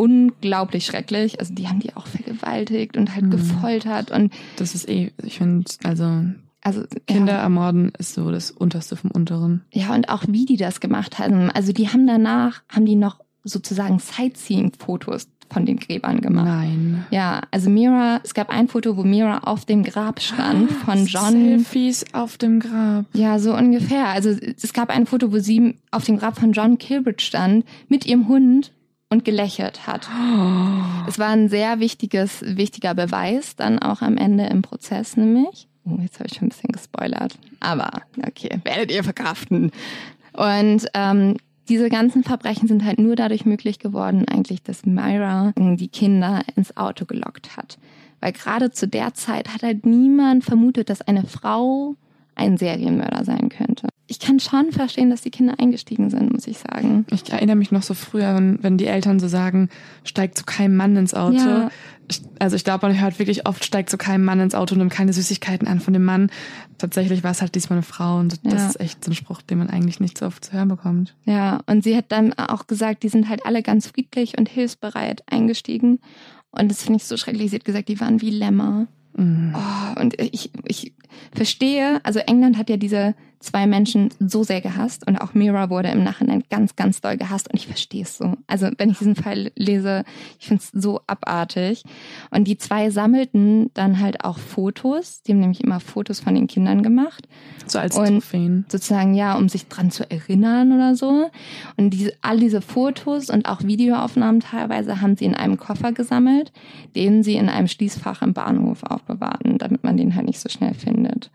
[0.00, 1.38] unglaublich schrecklich.
[1.38, 3.30] Also die haben die auch vergewaltigt und halt mhm.
[3.30, 6.24] gefoltert und das ist eh, ich finde, also
[6.62, 7.40] also Kinder ja.
[7.40, 9.62] ermorden ist so das Unterste vom Unteren.
[9.72, 11.50] Ja, und auch wie die das gemacht haben.
[11.50, 16.46] Also die haben danach, haben die noch sozusagen Sightseeing-Fotos von den Gräbern gemacht.
[16.46, 17.06] Nein.
[17.10, 21.06] Ja, also Mira, es gab ein Foto, wo Mira auf dem Grab stand ah, von
[21.06, 21.32] John.
[21.32, 23.06] Selfies auf dem Grab.
[23.14, 24.08] Ja, so ungefähr.
[24.08, 28.04] Also es gab ein Foto, wo sie auf dem Grab von John Kilbridge stand mit
[28.04, 28.72] ihrem Hund
[29.10, 30.08] und gelächelt hat.
[30.08, 31.08] Oh.
[31.08, 35.68] Es war ein sehr wichtiges, wichtiger Beweis dann auch am Ende im Prozess nämlich.
[35.84, 37.38] Oh, jetzt habe ich schon ein bisschen gespoilert.
[37.58, 37.90] Aber
[38.26, 39.72] okay, werdet ihr verkraften.
[40.32, 41.36] Und ähm,
[41.68, 46.76] diese ganzen Verbrechen sind halt nur dadurch möglich geworden, eigentlich, dass Myra die Kinder ins
[46.76, 47.78] Auto gelockt hat.
[48.20, 51.96] Weil gerade zu der Zeit hat halt niemand vermutet, dass eine Frau
[52.34, 53.88] ein Serienmörder sein könnte.
[54.10, 57.06] Ich kann schon verstehen, dass die Kinder eingestiegen sind, muss ich sagen.
[57.12, 59.68] Ich erinnere mich noch so früher, wenn, wenn die Eltern so sagen,
[60.02, 61.36] steigt zu keinem Mann ins Auto.
[61.36, 61.70] Ja.
[62.40, 65.12] Also ich glaube, man hört wirklich oft, steigt zu keinem Mann ins Auto, nimmt keine
[65.12, 66.28] Süßigkeiten an von dem Mann.
[66.76, 68.68] Tatsächlich war es halt diesmal eine Frau und das ja.
[68.70, 71.14] ist echt so ein Spruch, den man eigentlich nicht so oft zu hören bekommt.
[71.24, 75.22] Ja, und sie hat dann auch gesagt, die sind halt alle ganz friedlich und hilfsbereit
[75.30, 76.00] eingestiegen.
[76.50, 77.50] Und das finde ich so schrecklich.
[77.50, 78.88] Sie hat gesagt, die waren wie Lämmer.
[79.16, 79.54] Mhm.
[79.54, 80.94] Oh, und ich, ich
[81.32, 85.88] verstehe, also England hat ja diese zwei Menschen so sehr gehasst und auch Mira wurde
[85.88, 88.34] im Nachhinein ganz, ganz doll gehasst und ich verstehe es so.
[88.46, 90.04] Also wenn ich diesen Fall lese,
[90.38, 91.82] ich finde es so abartig.
[92.30, 96.48] Und die zwei sammelten dann halt auch Fotos, die haben nämlich immer Fotos von den
[96.48, 97.26] Kindern gemacht.
[97.66, 98.66] So als und Trophäen.
[98.68, 101.30] Sozusagen, ja, um sich dran zu erinnern oder so.
[101.78, 106.52] Und diese, all diese Fotos und auch Videoaufnahmen teilweise haben sie in einem Koffer gesammelt,
[106.94, 110.74] den sie in einem Schließfach im Bahnhof aufbewahrten, damit man den halt nicht so schnell
[110.74, 111.30] findet.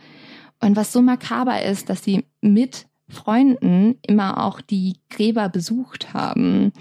[0.59, 6.71] Und was so makaber ist, dass sie mit Freunden immer auch die Gräber besucht haben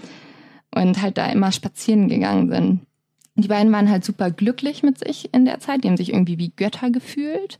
[0.73, 2.79] und halt da immer spazieren gegangen sind.
[3.37, 5.83] Die beiden waren halt super glücklich mit sich in der Zeit.
[5.83, 7.59] Die haben sich irgendwie wie Götter gefühlt.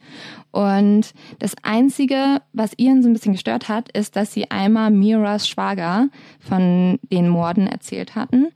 [0.52, 5.50] Und das Einzige, was Ian so ein bisschen gestört hat, ist, dass sie einmal Miras
[5.50, 6.08] Schwager
[6.40, 8.48] von den Morden erzählt hatten.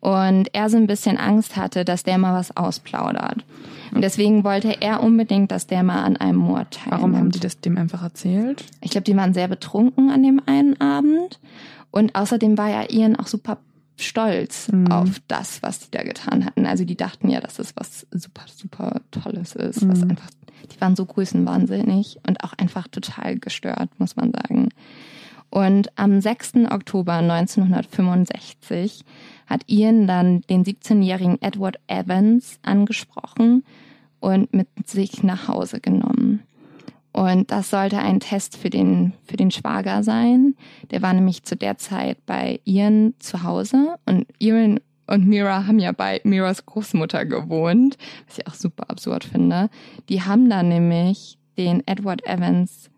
[0.00, 3.44] Und er so ein bisschen Angst hatte, dass der mal was ausplaudert.
[3.94, 6.90] Und deswegen wollte er unbedingt, dass der mal an einem Mord teilnimmt.
[6.90, 8.64] Warum haben die das dem einfach erzählt?
[8.80, 11.38] Ich glaube, die waren sehr betrunken an dem einen Abend.
[11.92, 13.58] Und außerdem war ja Ian auch super
[13.96, 14.90] stolz mhm.
[14.90, 16.66] auf das, was die da getan hatten.
[16.66, 19.82] Also die dachten ja, dass das was super, super Tolles ist.
[19.82, 19.90] Mhm.
[19.90, 20.30] Was einfach,
[20.72, 24.70] die waren so größenwahnsinnig und auch einfach total gestört, muss man sagen.
[25.50, 26.54] Und am 6.
[26.70, 29.04] Oktober 1965
[29.46, 33.64] hat Ian dann den 17-jährigen Edward Evans angesprochen
[34.18, 36.33] und mit sich nach Hause genommen.
[37.14, 40.56] Und das sollte ein Test für den, für den Schwager sein.
[40.90, 45.78] Der war nämlich zu der Zeit bei Ian zu Hause und Ian und Mira haben
[45.78, 49.68] ja bei Miras Großmutter gewohnt, was ich auch super absurd finde.
[50.08, 52.90] Die haben da nämlich den Edward Evans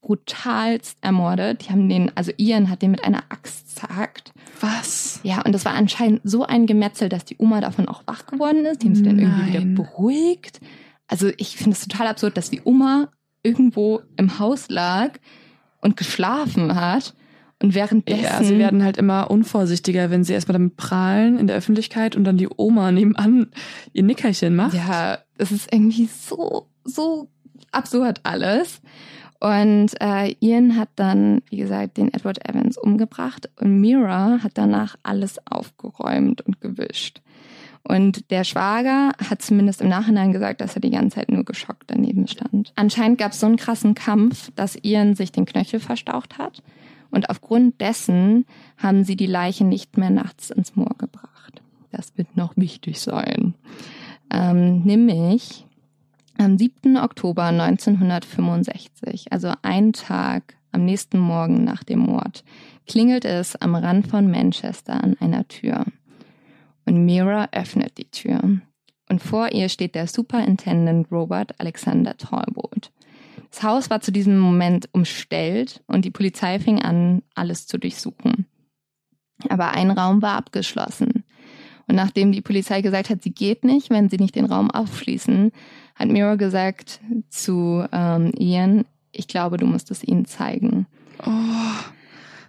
[0.00, 1.64] brutalst ermordet.
[1.64, 4.32] Die haben den, also Ian hat den mit einer Axt zerhackt.
[4.60, 5.20] Was?
[5.22, 8.64] Ja, und das war anscheinend so ein Gemetzel, dass die Oma davon auch wach geworden
[8.64, 8.82] ist.
[8.82, 10.60] Die haben sie dann irgendwie wieder beruhigt.
[11.06, 13.10] Also ich finde es total absurd, dass die Oma
[13.44, 15.12] irgendwo im Haus lag
[15.80, 17.14] und geschlafen hat
[17.62, 21.56] und währenddessen Ja, sie werden halt immer unvorsichtiger, wenn sie erstmal damit prahlen in der
[21.56, 23.46] Öffentlichkeit und dann die Oma nebenan
[23.92, 24.74] ihr Nickerchen macht.
[24.74, 27.28] Ja, es ist irgendwie so, so
[27.70, 28.80] absurd alles.
[29.40, 34.96] Und äh, Ian hat dann, wie gesagt, den Edward Evans umgebracht und Mira hat danach
[35.02, 37.20] alles aufgeräumt und gewischt.
[37.86, 41.84] Und der Schwager hat zumindest im Nachhinein gesagt, dass er die ganze Zeit nur geschockt
[41.88, 42.72] daneben stand.
[42.76, 46.62] Anscheinend gab es so einen krassen Kampf, dass Ian sich den Knöchel verstaucht hat.
[47.10, 48.46] Und aufgrund dessen
[48.78, 51.62] haben sie die Leiche nicht mehr nachts ins Moor gebracht.
[51.92, 53.54] Das wird noch wichtig sein.
[54.30, 55.66] Ähm, nämlich
[56.38, 56.96] am 7.
[56.96, 62.44] Oktober 1965, also einen Tag am nächsten Morgen nach dem Mord,
[62.86, 65.84] klingelt es am Rand von Manchester an einer Tür.
[66.86, 68.60] Und Mira öffnet die Tür.
[69.08, 72.90] Und vor ihr steht der Superintendent Robert Alexander Talbot.
[73.50, 78.46] Das Haus war zu diesem Moment umstellt und die Polizei fing an, alles zu durchsuchen.
[79.48, 81.24] Aber ein Raum war abgeschlossen.
[81.86, 85.52] Und nachdem die Polizei gesagt hat, sie geht nicht, wenn sie nicht den Raum aufschließen,
[85.94, 90.86] hat Mira gesagt zu ähm, Ian, ich glaube, du musst es ihnen zeigen.
[91.24, 91.30] Oh,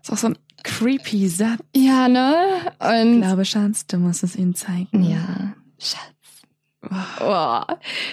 [0.02, 1.62] ist auch so ein creepy Satz.
[1.76, 2.36] Ja, ne?
[2.80, 5.04] Ich Und glaube, Schatz, du musst es ihnen zeigen.
[5.04, 6.12] ja, Schatz.
[7.20, 7.62] Oh.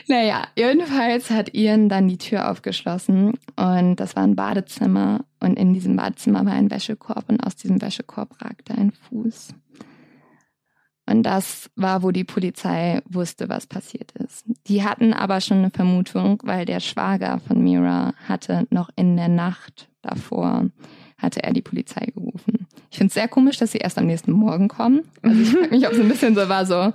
[0.08, 5.74] Naja, jedenfalls hat Ian dann die Tür aufgeschlossen und das war ein Badezimmer und in
[5.74, 9.54] diesem Badezimmer war ein Wäschekorb und aus diesem Wäschekorb ragte ein Fuß.
[11.04, 14.44] Und das war, wo die Polizei wusste, was passiert ist.
[14.68, 19.28] Die hatten aber schon eine Vermutung, weil der Schwager von Mira hatte noch in der
[19.28, 20.70] Nacht davor,
[21.22, 22.66] hatte er die Polizei gerufen.
[22.90, 25.02] Ich finde es sehr komisch, dass sie erst am nächsten Morgen kommen.
[25.22, 26.92] Also ich frage mich, ob es ein bisschen so war, so,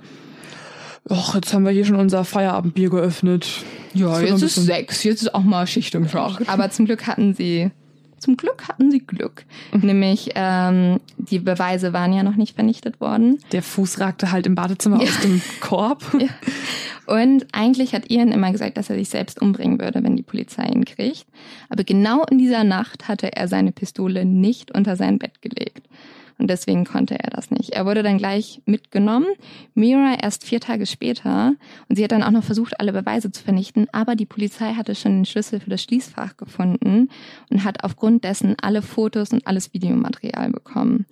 [1.10, 3.48] Och, jetzt haben wir hier schon unser Feierabendbier geöffnet.
[3.94, 6.48] Ja, jetzt ist sechs, jetzt ist auch mal Schicht im Schacht.
[6.48, 7.70] Aber zum Glück hatten sie,
[8.18, 9.44] zum Glück hatten sie Glück.
[9.72, 13.38] Nämlich, ähm, die Beweise waren ja noch nicht vernichtet worden.
[13.52, 16.04] Der Fuß ragte halt im Badezimmer aus dem Korb.
[16.20, 16.28] Ja.
[17.08, 20.66] Und eigentlich hat Ian immer gesagt, dass er sich selbst umbringen würde, wenn die Polizei
[20.66, 21.24] ihn kriegt.
[21.70, 25.88] Aber genau in dieser Nacht hatte er seine Pistole nicht unter sein Bett gelegt.
[26.36, 27.70] Und deswegen konnte er das nicht.
[27.70, 29.26] Er wurde dann gleich mitgenommen.
[29.74, 31.54] Mira erst vier Tage später.
[31.88, 33.86] Und sie hat dann auch noch versucht, alle Beweise zu vernichten.
[33.92, 37.08] Aber die Polizei hatte schon den Schlüssel für das Schließfach gefunden
[37.48, 41.06] und hat aufgrund dessen alle Fotos und alles Videomaterial bekommen.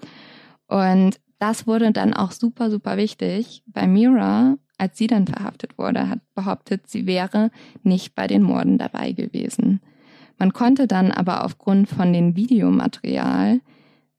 [0.68, 3.62] Und das wurde dann auch super, super wichtig.
[3.66, 7.50] Bei Mira, als sie dann verhaftet wurde, hat behauptet, sie wäre
[7.82, 9.80] nicht bei den Morden dabei gewesen.
[10.38, 13.60] Man konnte dann aber aufgrund von dem Videomaterial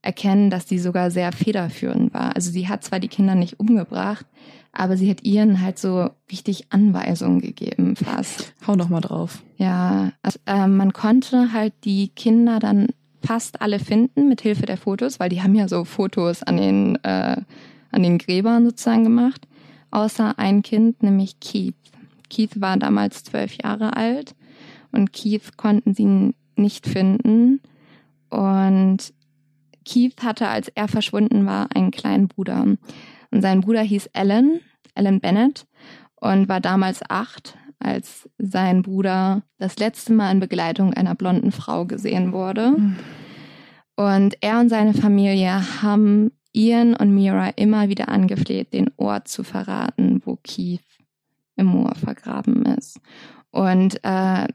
[0.02, 2.36] erkennen, dass sie sogar sehr federführend war.
[2.36, 4.26] Also sie hat zwar die Kinder nicht umgebracht,
[4.72, 8.54] aber sie hat ihren halt so richtig Anweisungen gegeben fast.
[8.66, 9.44] Hau noch mal drauf.
[9.58, 12.88] Ja, also, äh, man konnte halt die Kinder dann
[13.26, 16.96] fast alle finden mit Hilfe der Fotos, weil die haben ja so Fotos an den,
[17.04, 17.42] äh,
[17.92, 19.48] an den Gräbern sozusagen gemacht.
[19.92, 21.76] Außer ein Kind, nämlich Keith.
[22.30, 24.36] Keith war damals zwölf Jahre alt
[24.92, 27.62] und Keith konnten sie nicht finden.
[28.30, 29.14] Und
[29.86, 32.64] Keith hatte, als er verschwunden war, einen kleinen Bruder.
[33.32, 34.60] Und sein Bruder hieß Alan,
[34.96, 35.66] Alan Bennett,
[36.20, 41.86] und war damals acht, als sein Bruder das letzte Mal in Begleitung einer blonden Frau
[41.86, 42.72] gesehen wurde.
[42.72, 42.96] Mhm.
[43.96, 49.44] Und er und seine Familie haben Ian und Mira immer wieder angefleht, den Ort zu
[49.44, 50.82] verraten, wo Keith
[51.56, 53.00] im Moor vergraben ist.
[53.52, 54.48] Und äh,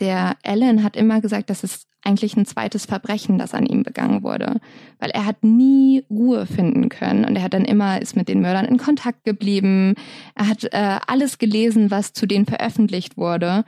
[0.00, 4.22] der Alan hat immer gesagt, das ist eigentlich ein zweites Verbrechen, das an ihm begangen
[4.22, 4.60] wurde,
[4.98, 8.40] weil er hat nie Ruhe finden können und er hat dann immer ist mit den
[8.40, 9.94] Mördern in Kontakt geblieben.
[10.34, 13.64] Er hat äh, alles gelesen, was zu denen veröffentlicht wurde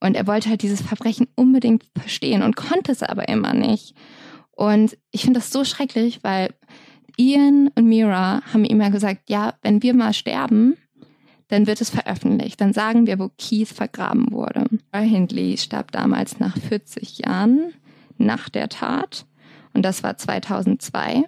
[0.00, 3.94] und er wollte halt dieses Verbrechen unbedingt verstehen und konnte es aber immer nicht.
[4.50, 6.50] Und ich finde das so schrecklich, weil
[7.16, 10.76] Ian und Mira haben ihm ja gesagt, ja, wenn wir mal sterben,
[11.48, 12.60] dann wird es veröffentlicht.
[12.60, 14.64] Dann sagen wir, wo Keith vergraben wurde.
[14.92, 17.72] Hindley starb damals nach 40 Jahren
[18.18, 19.26] nach der Tat.
[19.72, 21.24] Und das war 2002.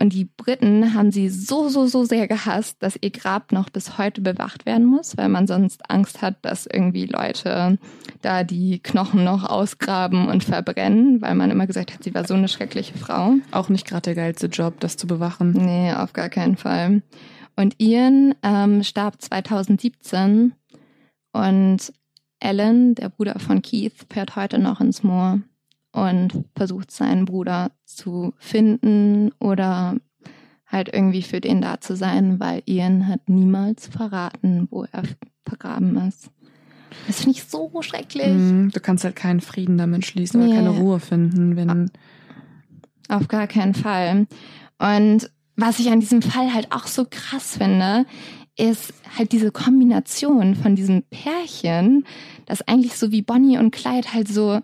[0.00, 3.98] Und die Briten haben sie so, so, so sehr gehasst, dass ihr Grab noch bis
[3.98, 7.78] heute bewacht werden muss, weil man sonst Angst hat, dass irgendwie Leute
[8.22, 12.34] da die Knochen noch ausgraben und verbrennen, weil man immer gesagt hat, sie war so
[12.34, 13.34] eine schreckliche Frau.
[13.50, 15.50] Auch nicht gerade der geilste Job, das zu bewachen.
[15.50, 17.02] Nee, auf gar keinen Fall.
[17.58, 20.52] Und Ian ähm, starb 2017
[21.32, 21.92] und
[22.38, 25.40] Alan, der Bruder von Keith, fährt heute noch ins Moor
[25.90, 29.96] und versucht seinen Bruder zu finden oder
[30.68, 35.02] halt irgendwie für den da zu sein, weil Ian hat niemals verraten, wo er
[35.44, 36.30] vergraben ist.
[37.08, 38.28] Das finde ich so schrecklich.
[38.28, 41.90] Mm, du kannst halt keinen Frieden damit schließen oder keine Ruhe finden, wenn.
[43.08, 44.28] Auf gar keinen Fall.
[44.78, 45.28] Und
[45.58, 48.06] was ich an diesem Fall halt auch so krass finde,
[48.56, 52.06] ist halt diese Kombination von diesem Pärchen,
[52.46, 54.60] das eigentlich so wie Bonnie und Clyde halt so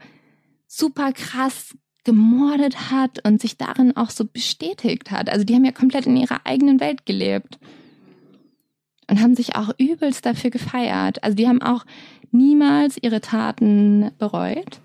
[0.69, 5.31] super krass gemordet hat und sich darin auch so bestätigt hat.
[5.31, 7.59] Also die haben ja komplett in ihrer eigenen Welt gelebt
[9.11, 11.25] und haben sich auch übelst dafür gefeiert.
[11.25, 11.85] Also die haben auch
[12.31, 14.81] niemals ihre Taten bereut.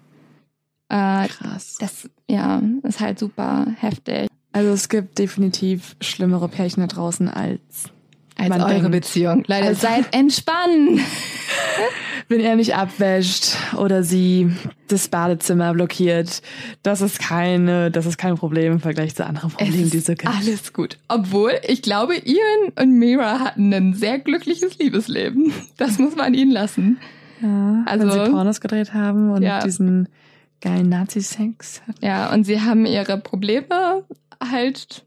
[0.88, 1.78] Äh, Krass.
[1.80, 4.28] Das ja, ist halt super heftig.
[4.52, 7.92] Also es gibt definitiv schlimmere Pärchen da draußen als
[8.40, 8.92] als Man eure denkt.
[8.92, 9.44] Beziehung.
[9.48, 11.02] Leider also, seid entspannen.
[12.30, 14.52] Wenn er nicht abwäscht oder sie
[14.88, 16.42] das Badezimmer blockiert,
[16.84, 20.28] das ist keine, das ist kein Problem im Vergleich zu anderen Problemen, die so gibt.
[20.28, 21.00] Alles gut.
[21.08, 25.52] Obwohl, ich glaube, Ian und Mira hatten ein sehr glückliches Liebesleben.
[25.78, 27.00] Das muss man ihnen lassen.
[27.42, 29.62] Ja, also, wenn sie Pornos gedreht haben und ja.
[29.62, 30.08] diesen
[30.62, 32.06] geilen Nazi-Sex hatten.
[32.06, 34.04] Ja, und sie haben ihre Probleme
[34.40, 35.06] halt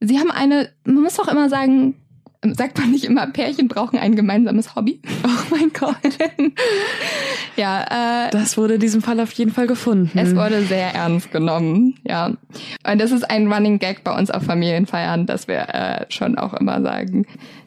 [0.00, 1.94] Sie haben eine, man muss auch immer sagen,
[2.42, 5.00] sagt man nicht immer, Pärchen brauchen ein gemeinsames Hobby?
[5.24, 5.96] Oh mein Gott.
[7.56, 10.18] ja, äh, das wurde in diesem Fall auf jeden Fall gefunden.
[10.18, 12.26] Es wurde sehr ernst genommen, ja.
[12.26, 16.52] Und das ist ein Running Gag bei uns auf Familienfeiern, dass wir äh, schon auch
[16.54, 17.26] immer sagen,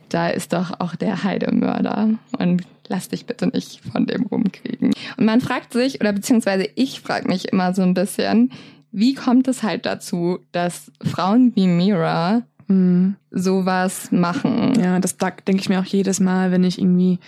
[0.10, 4.94] da ist doch auch der Heidemörder und lass dich bitte nicht von dem rumkriegen.
[5.18, 8.52] Und man fragt sich, oder beziehungsweise ich frage mich immer so ein bisschen,
[8.92, 13.16] wie kommt es halt dazu, dass Frauen wie Mira mhm.
[13.32, 14.80] sowas machen.
[14.80, 17.20] Ja, das denke ich mir auch jedes Mal, wenn ich irgendwie,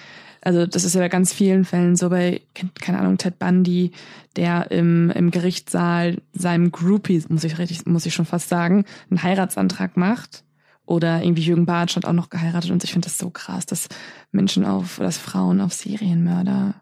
[0.42, 2.42] also das ist ja bei ganz vielen Fällen so bei,
[2.80, 3.92] keine Ahnung, Ted Bundy,
[4.38, 9.22] der im, im Gerichtssaal seinem Groupie, muss ich richtig, muss ich schon fast sagen, einen
[9.22, 10.44] Heiratsantrag macht.
[10.86, 13.88] Oder irgendwie Jürgen Bartsch hat auch noch geheiratet und ich finde das so krass, dass
[14.32, 16.76] Menschen auf, dass Frauen auf Serienmörder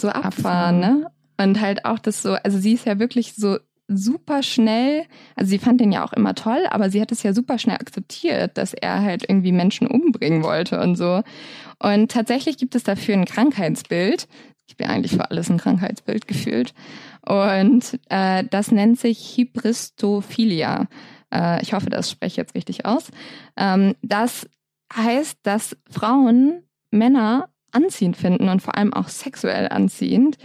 [0.00, 1.06] so abfahren, abfahren, ne?
[1.36, 3.58] Und halt auch das so, also sie ist ja wirklich so
[3.88, 5.04] super schnell,
[5.36, 7.76] also sie fand den ja auch immer toll, aber sie hat es ja super schnell
[7.76, 11.22] akzeptiert, dass er halt irgendwie Menschen umbringen wollte und so.
[11.78, 14.26] Und tatsächlich gibt es dafür ein Krankheitsbild.
[14.66, 16.72] Ich bin eigentlich für alles ein Krankheitsbild gefühlt.
[17.26, 20.88] Und äh, das nennt sich Hybristophilia.
[21.32, 23.10] Äh, ich hoffe, das spreche ich jetzt richtig aus.
[23.56, 24.48] Ähm, das
[24.94, 30.38] heißt, dass Frauen Männer anziehend finden und vor allem auch sexuell anziehend,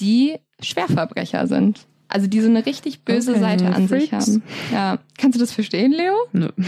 [0.00, 1.86] die Schwerverbrecher sind.
[2.10, 4.02] Also die so eine richtig böse okay, Seite an Freaks.
[4.02, 4.42] sich haben.
[4.72, 4.98] Ja.
[5.16, 6.14] Kannst du das verstehen, Leo?
[6.32, 6.48] Nö.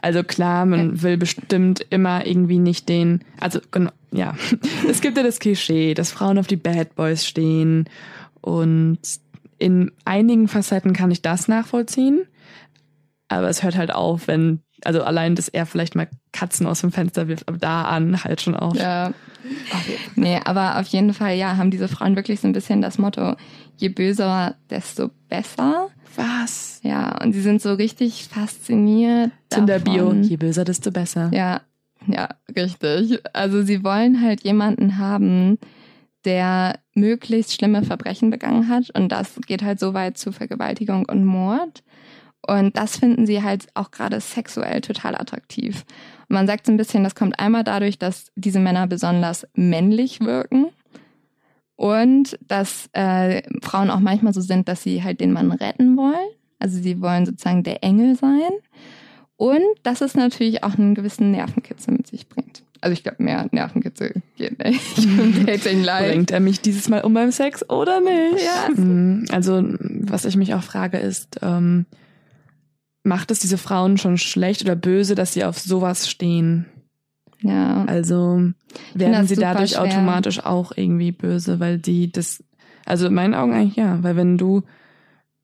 [0.00, 1.02] Also klar, man okay.
[1.02, 4.34] will bestimmt immer irgendwie nicht den, also genau, ja.
[4.88, 7.88] Es gibt ja das Klischee, dass Frauen auf die Bad Boys stehen
[8.40, 8.98] und
[9.58, 12.26] in einigen Facetten kann ich das nachvollziehen.
[13.28, 16.92] Aber es hört halt auf, wenn, also allein, dass er vielleicht mal Katzen aus dem
[16.92, 18.76] Fenster wirft, aber da an halt schon auf.
[18.76, 19.12] Ja.
[20.16, 23.36] Nee, aber auf jeden Fall, ja, haben diese Frauen wirklich so ein bisschen das Motto,
[23.76, 25.88] je böser, desto besser.
[26.16, 26.80] Was?
[26.82, 29.30] Ja, und sie sind so richtig fasziniert.
[29.56, 31.30] In der Bio, je böser, desto besser.
[31.32, 31.62] Ja,
[32.06, 33.20] ja, richtig.
[33.32, 35.58] Also sie wollen halt jemanden haben,
[36.24, 38.90] der möglichst schlimme Verbrechen begangen hat.
[38.90, 41.82] Und das geht halt so weit zu Vergewaltigung und Mord.
[42.46, 45.84] Und das finden sie halt auch gerade sexuell total attraktiv.
[46.28, 50.20] Und man sagt so ein bisschen, das kommt einmal dadurch, dass diese Männer besonders männlich
[50.20, 50.66] wirken
[51.76, 56.28] und dass äh, Frauen auch manchmal so sind, dass sie halt den Mann retten wollen.
[56.58, 58.52] Also sie wollen sozusagen der Engel sein.
[59.36, 62.62] Und dass es natürlich auch einen gewissen Nervenkitzel mit sich bringt.
[62.80, 64.98] Also ich glaube, mehr Nervenkitzel geht nicht
[65.48, 66.10] Dating Life.
[66.10, 68.44] Bringt er mich dieses Mal um beim Sex oder nicht?
[68.44, 68.68] Ja.
[68.74, 69.26] Mhm.
[69.30, 71.86] Also was ich mich auch frage ist, ähm,
[73.04, 76.66] macht es diese Frauen schon schlecht oder böse, dass sie auf sowas stehen?
[77.42, 77.84] Ja.
[77.84, 78.50] Also
[78.94, 79.82] werden sie dadurch schwer.
[79.82, 82.42] automatisch auch irgendwie böse, weil die das,
[82.86, 84.62] also in meinen Augen eigentlich ja, weil wenn du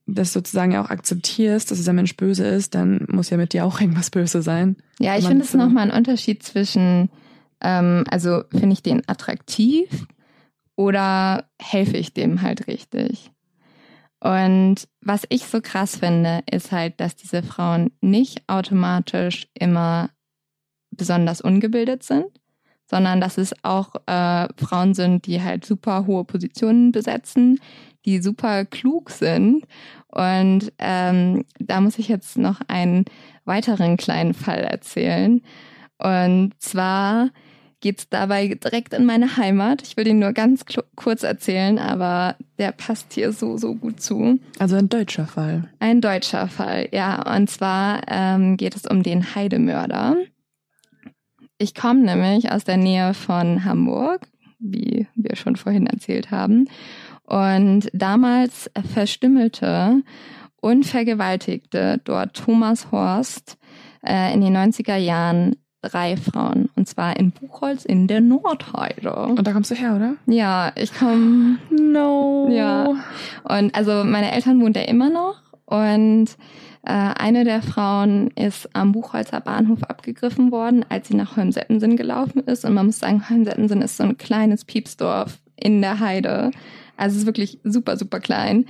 [0.07, 3.81] das sozusagen auch akzeptierst, dass dieser Mensch böse ist, dann muss ja mit dir auch
[3.81, 4.77] irgendwas böse sein.
[4.99, 7.11] Ja, ich finde es so nochmal ein Unterschied zwischen,
[7.61, 10.07] ähm, also finde ich den attraktiv
[10.77, 13.33] oder helfe ich dem halt richtig?
[14.21, 20.11] Und was ich so krass finde, ist halt, dass diese Frauen nicht automatisch immer
[20.99, 22.27] besonders ungebildet sind,
[22.85, 27.61] sondern dass es auch äh, Frauen sind, die halt super hohe Positionen besetzen,
[28.05, 29.65] die super klug sind.
[30.09, 33.05] Und ähm, da muss ich jetzt noch einen
[33.45, 35.43] weiteren kleinen Fall erzählen.
[35.99, 37.31] Und zwar
[37.81, 39.83] geht's dabei direkt in meine Heimat.
[39.83, 40.65] Ich will den nur ganz
[40.97, 44.39] kurz erzählen, aber der passt hier so, so gut zu.
[44.59, 45.69] Also ein deutscher Fall.
[45.79, 47.35] Ein deutscher Fall, ja.
[47.35, 50.17] Und zwar ähm, geht es um den Heidemörder.
[51.59, 54.29] Ich komme nämlich aus der Nähe von Hamburg,
[54.61, 56.69] wie wir schon vorhin erzählt haben.
[57.25, 60.03] Und damals verstümmelte
[60.61, 63.59] und vergewaltigte dort Thomas Horst
[64.07, 66.69] äh, in den 90er Jahren drei Frauen.
[66.77, 69.15] Und zwar in Buchholz in der Nordheide.
[69.15, 70.15] Und da kommst du her, oder?
[70.27, 71.59] Ja, ich komme.
[71.71, 72.49] No.
[72.51, 72.95] Ja.
[73.45, 75.43] Und also meine Eltern wohnen da immer noch.
[75.65, 76.37] Und
[76.93, 82.65] eine der Frauen ist am Buchholzer Bahnhof abgegriffen worden, als sie nach Holmsettensen gelaufen ist.
[82.65, 86.51] Und man muss sagen, Holmsettensen ist so ein kleines Piepsdorf in der Heide.
[86.97, 88.67] Also es ist wirklich super, super klein.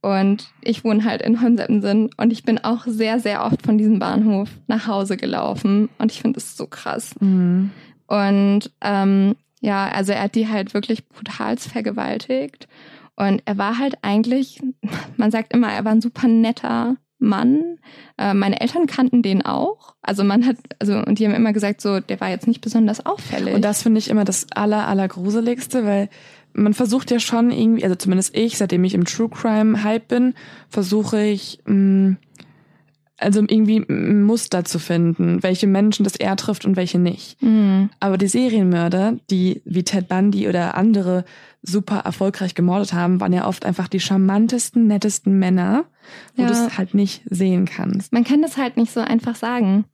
[0.00, 3.98] Und ich wohne halt in Holmsettensen und ich bin auch sehr, sehr oft von diesem
[3.98, 7.14] Bahnhof nach Hause gelaufen und ich finde es so krass.
[7.18, 7.70] Mhm.
[8.06, 12.68] Und ähm, ja, also er hat die halt wirklich brutal vergewaltigt
[13.16, 14.62] und er war halt eigentlich,
[15.16, 17.78] man sagt immer, er war ein super netter Mann.
[18.18, 19.94] Äh, meine Eltern kannten den auch.
[20.02, 23.04] Also man hat, also, und die haben immer gesagt, so, der war jetzt nicht besonders
[23.04, 23.54] auffällig.
[23.54, 26.08] Und das finde ich immer das aller, allergruseligste, weil
[26.52, 30.34] man versucht ja schon irgendwie, also zumindest ich, seitdem ich im True Crime Hype bin,
[30.68, 32.16] versuche ich, mh, mm,
[33.18, 37.42] also irgendwie ein Muster zu finden, welche Menschen das er trifft und welche nicht.
[37.42, 37.90] Mhm.
[37.98, 41.24] Aber die Serienmörder, die wie Ted Bundy oder andere
[41.62, 45.84] super erfolgreich gemordet haben, waren ja oft einfach die charmantesten, nettesten Männer,
[46.36, 46.48] wo ja.
[46.48, 48.12] du es halt nicht sehen kannst.
[48.12, 49.84] Man kann das halt nicht so einfach sagen.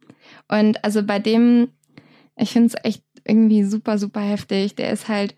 [0.48, 1.68] Und also bei dem,
[2.36, 4.74] ich finde es echt irgendwie super, super heftig.
[4.74, 5.34] Der ist halt,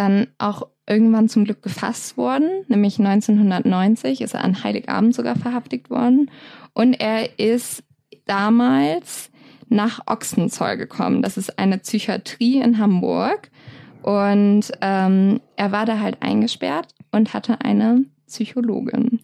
[0.00, 5.90] dann auch irgendwann zum Glück gefasst worden, nämlich 1990 ist er an Heiligabend sogar verhaftet
[5.90, 6.30] worden.
[6.74, 7.82] Und er ist
[8.26, 9.30] damals
[9.68, 11.22] nach Ochsenzoll gekommen.
[11.22, 13.50] Das ist eine Psychiatrie in Hamburg.
[14.02, 19.20] Und ähm, er war da halt eingesperrt und hatte eine Psychologin.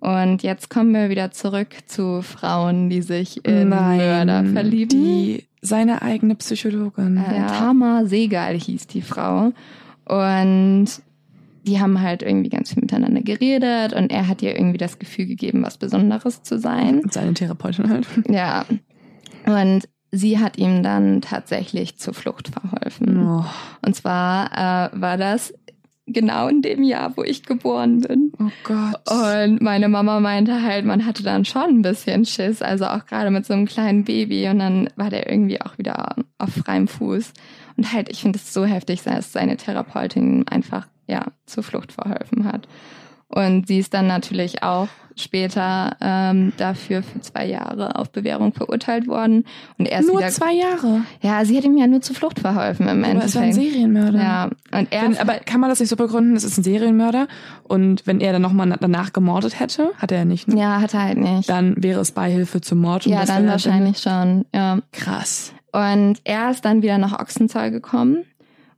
[0.00, 4.90] Und jetzt kommen wir wieder zurück zu Frauen, die sich in Nein, Mörder verlieben.
[4.90, 7.16] Die seine eigene Psychologin.
[7.16, 7.46] Äh, ja.
[7.46, 9.52] Tama Segal hieß die Frau.
[10.04, 10.86] Und
[11.66, 15.26] die haben halt irgendwie ganz viel miteinander geredet und er hat ihr irgendwie das Gefühl
[15.26, 17.00] gegeben, was Besonderes zu sein.
[17.00, 18.06] Und seine Therapeutin halt.
[18.28, 18.64] Ja.
[19.46, 23.26] Und sie hat ihm dann tatsächlich zur Flucht verholfen.
[23.26, 23.44] Oh.
[23.84, 25.52] Und zwar äh, war das
[26.06, 28.32] genau in dem Jahr, wo ich geboren bin.
[28.38, 29.10] Oh Gott.
[29.10, 33.30] Und meine Mama meinte halt, man hatte dann schon ein bisschen Schiss, also auch gerade
[33.30, 37.32] mit so einem kleinen Baby und dann war der irgendwie auch wieder auf freiem Fuß.
[37.76, 42.44] Und halt, ich finde es so heftig, dass seine Therapeutin einfach, ja, zur Flucht verholfen
[42.44, 42.66] hat.
[43.28, 49.08] Und sie ist dann natürlich auch später ähm, dafür für zwei Jahre auf Bewährung verurteilt
[49.08, 49.44] worden.
[49.78, 51.02] Und er ist nur wieder, zwei Jahre.
[51.22, 53.36] Ja, sie hat ihm ja nur zur Flucht verholfen im Endeffekt.
[53.36, 54.18] Aber ist ein Serienmörder.
[54.18, 55.02] Ja, und er.
[55.02, 56.36] Wenn, aber kann man das nicht so begründen?
[56.36, 57.26] Es ist ein Serienmörder
[57.64, 60.48] und wenn er dann nochmal danach gemordet hätte, hat er nicht.
[60.48, 60.60] Ne?
[60.60, 61.48] Ja, hat er halt nicht.
[61.48, 63.06] Dann wäre es Beihilfe zum Mord.
[63.06, 64.44] ja, dann wahrscheinlich schon.
[64.54, 64.78] Ja.
[64.92, 65.52] Krass.
[65.72, 68.24] Und er ist dann wieder nach Ochsenzoll gekommen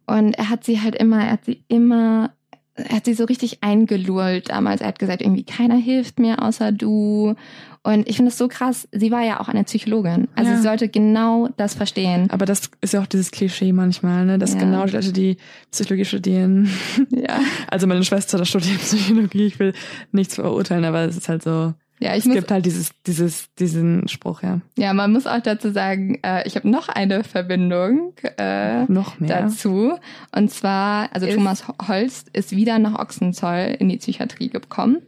[0.09, 2.31] und er hat sie halt immer, er hat sie immer,
[2.75, 4.81] er hat sie so richtig eingelullt damals.
[4.81, 7.35] Er hat gesagt, irgendwie keiner hilft mir außer du.
[7.83, 10.29] Und ich finde es so krass, sie war ja auch eine Psychologin.
[10.35, 10.57] Also ja.
[10.57, 12.31] sie sollte genau das verstehen.
[12.31, 14.39] Aber das ist ja auch dieses Klischee manchmal, ne?
[14.39, 14.61] Dass ja.
[14.61, 15.37] genau die Leute, die
[15.71, 16.71] Psychologie studieren.
[17.11, 17.41] Ja.
[17.71, 19.47] Also meine Schwester, studiert Psychologie.
[19.47, 19.75] Ich will
[20.13, 21.75] nichts verurteilen, aber es ist halt so.
[22.01, 24.61] Ja, ich es muss, gibt halt dieses, dieses, diesen Spruch, ja.
[24.77, 29.43] Ja, man muss auch dazu sagen, äh, ich habe noch eine Verbindung äh, noch mehr.
[29.43, 29.95] dazu.
[30.35, 34.99] Und zwar, also ist, Thomas Holst ist wieder nach Ochsenzoll in die Psychiatrie gekommen.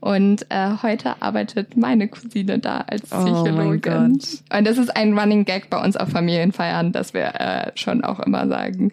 [0.00, 4.18] Und äh, heute arbeitet meine Cousine da als oh Psychologin.
[4.18, 8.02] Oh und das ist ein Running Gag bei uns auf Familienfeiern, dass wir äh, schon
[8.02, 8.92] auch immer sagen,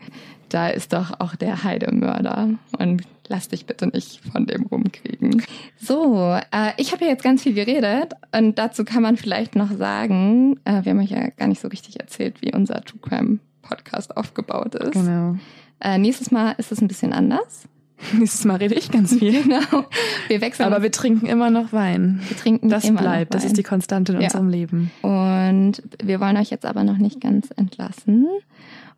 [0.49, 2.49] da ist doch auch der Heidemörder.
[2.77, 5.43] Und lass dich bitte nicht von dem rumkriegen.
[5.77, 9.71] So, äh, ich habe ja jetzt ganz viel geredet und dazu kann man vielleicht noch
[9.71, 13.39] sagen, äh, wir haben euch ja gar nicht so richtig erzählt, wie unser True Crime
[13.61, 14.93] Podcast aufgebaut ist.
[14.93, 15.37] Genau.
[15.79, 17.67] Äh, nächstes Mal ist es ein bisschen anders.
[18.13, 19.43] Nächstes Mal rede ich ganz viel.
[19.43, 19.85] genau.
[20.27, 20.71] Wir wechseln.
[20.71, 22.21] Aber wir trinken immer noch Wein.
[22.27, 23.31] Wir trinken das immer bleibt.
[23.31, 23.41] Noch Wein.
[23.41, 24.25] Das ist die Konstante in ja.
[24.25, 24.91] unserem Leben.
[25.01, 28.27] Und wir wollen euch jetzt aber noch nicht ganz entlassen.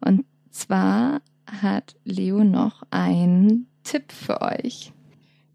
[0.02, 1.22] Und zwar
[1.62, 4.93] hat Leo noch ein Tipp für euch.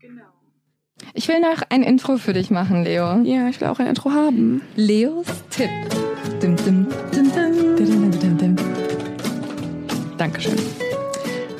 [0.01, 0.25] Genau.
[1.13, 3.23] Ich will noch ein Intro für dich machen, Leo.
[3.23, 4.63] Ja, ich will auch ein Intro haben.
[4.77, 5.71] Leos Tipp.
[6.43, 8.57] Dim, dim, dim, dim.
[10.19, 10.59] Dankeschön.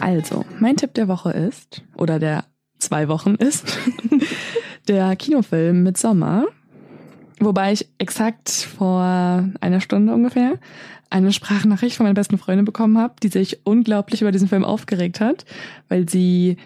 [0.01, 2.45] Also, mein Tipp der Woche ist, oder der
[2.79, 3.67] zwei Wochen ist,
[4.89, 6.47] der Kinofilm mit Sommer.
[7.41, 9.03] Wobei ich exakt vor
[9.61, 10.59] einer Stunde ungefähr
[11.15, 15.21] eine Sprachnachricht von meiner besten Freundin bekommen habe, die sich unglaublich über diesen Film aufgeregt
[15.21, 15.45] hat,
[15.89, 16.57] weil sie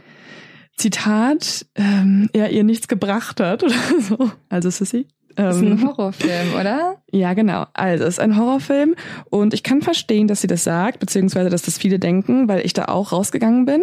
[0.77, 4.31] Zitat, ähm, er ihr nichts gebracht hat oder so.
[4.49, 5.07] Also Sissy.
[5.35, 6.97] Das ist ein Horrorfilm, oder?
[7.13, 7.67] Ja, genau.
[7.73, 8.97] Also es ist ein Horrorfilm
[9.31, 12.73] und ich kann verstehen, dass sie das sagt, beziehungsweise dass das viele denken, weil ich
[12.73, 13.83] da auch rausgegangen bin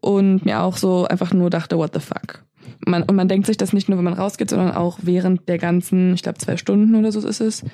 [0.00, 2.44] und mir auch so einfach nur dachte, what the fuck.
[2.86, 5.58] Man, und man denkt sich das nicht nur, wenn man rausgeht, sondern auch während der
[5.58, 7.64] ganzen, ich glaube zwei Stunden oder so ist es,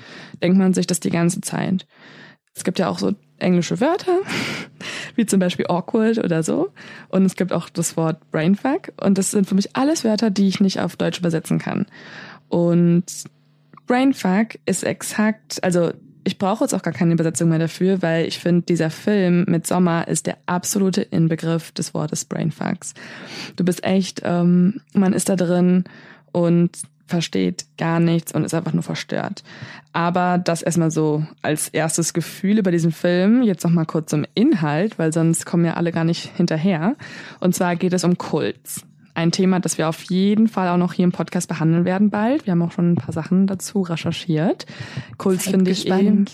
[0.43, 1.87] denkt man sich das die ganze Zeit.
[2.55, 4.19] Es gibt ja auch so englische Wörter,
[5.15, 6.73] wie zum Beispiel awkward oder so.
[7.09, 8.93] Und es gibt auch das Wort brainfuck.
[9.01, 11.87] Und das sind für mich alles Wörter, die ich nicht auf Deutsch übersetzen kann.
[12.49, 13.05] Und
[13.87, 15.93] Brainfuck ist exakt, also
[16.31, 19.67] ich brauche jetzt auch gar keine Übersetzung mehr dafür, weil ich finde, dieser Film mit
[19.67, 22.95] Sommer ist der absolute Inbegriff des Wortes Brainfucks.
[23.57, 25.83] Du bist echt, ähm, man ist da drin
[26.31, 26.71] und
[27.09, 29.43] versteht gar nichts und ist einfach nur verstört.
[29.93, 33.43] Aber das erstmal so als erstes Gefühl über diesen Film.
[33.43, 36.95] Jetzt noch mal kurz zum Inhalt, weil sonst kommen ja alle gar nicht hinterher.
[37.41, 38.85] Und zwar geht es um Kults
[39.21, 42.47] ein Thema, das wir auf jeden Fall auch noch hier im Podcast behandeln werden bald.
[42.47, 44.67] Wir haben auch schon ein paar Sachen dazu recherchiert.
[45.19, 46.25] Kults finde ich eh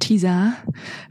[0.00, 0.52] Teaser.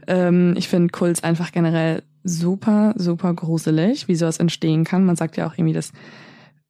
[0.06, 5.04] Ähm, ich finde Kults einfach generell super, super gruselig, wie sowas entstehen kann.
[5.04, 5.92] Man sagt ja auch irgendwie, dass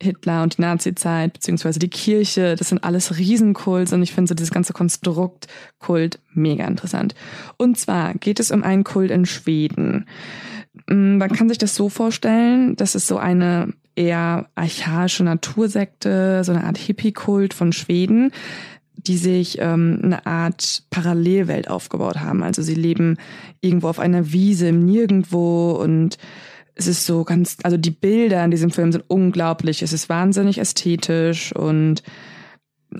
[0.01, 4.34] Hitler und die Nazi-Zeit, beziehungsweise die Kirche, das sind alles Riesenkults und ich finde so
[4.34, 5.49] dieses ganze Konstrukt
[5.80, 7.14] Kult mega interessant.
[7.57, 10.07] Und zwar geht es um einen Kult in Schweden.
[10.86, 16.53] Mm, man kann sich das so vorstellen, dass es so eine eher archaische Natursekte, so
[16.53, 18.30] eine Art Hippie-Kult von Schweden,
[18.94, 22.42] die sich ähm, eine Art Parallelwelt aufgebaut haben.
[22.42, 23.16] Also sie leben
[23.61, 26.16] irgendwo auf einer Wiese im Nirgendwo und
[26.74, 29.82] es ist so ganz, also die Bilder in diesem Film sind unglaublich.
[29.82, 32.05] Es ist wahnsinnig ästhetisch und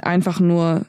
[0.01, 0.85] einfach nur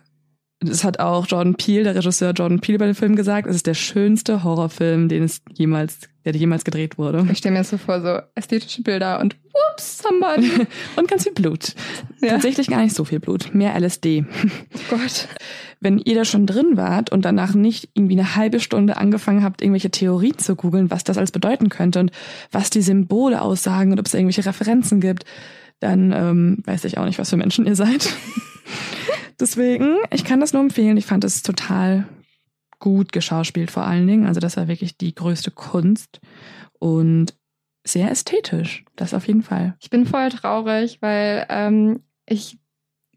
[0.62, 3.68] das hat auch Jordan Peele, der Regisseur Jordan Peele bei dem Film gesagt, es ist
[3.68, 7.26] der schönste Horrorfilm, den es jemals, der jemals gedreht wurde.
[7.32, 10.51] Ich stelle mir so vor, so ästhetische Bilder und whoops, somebody.
[10.97, 11.76] und ganz viel Blut.
[12.22, 12.32] Ja.
[12.32, 14.26] Tatsächlich gar nicht so viel Blut, mehr LSD.
[14.91, 15.30] Oh Gott.
[15.80, 19.62] Wenn ihr da schon drin wart und danach nicht irgendwie eine halbe Stunde angefangen habt,
[19.62, 22.12] irgendwelche Theorien zu googeln, was das alles bedeuten könnte und
[22.51, 25.24] was die Symbole aussagen und ob es irgendwelche Referenzen gibt,
[25.80, 28.10] dann ähm, weiß ich auch nicht, was für Menschen ihr seid.
[29.39, 30.97] Deswegen, ich kann das nur empfehlen.
[30.97, 32.07] Ich fand es total
[32.79, 34.25] gut geschauspielt vor allen Dingen.
[34.25, 36.19] Also das war wirklich die größte Kunst
[36.79, 37.33] und
[37.85, 38.85] sehr ästhetisch.
[38.95, 39.75] Das auf jeden Fall.
[39.79, 42.57] Ich bin voll traurig, weil ähm, ich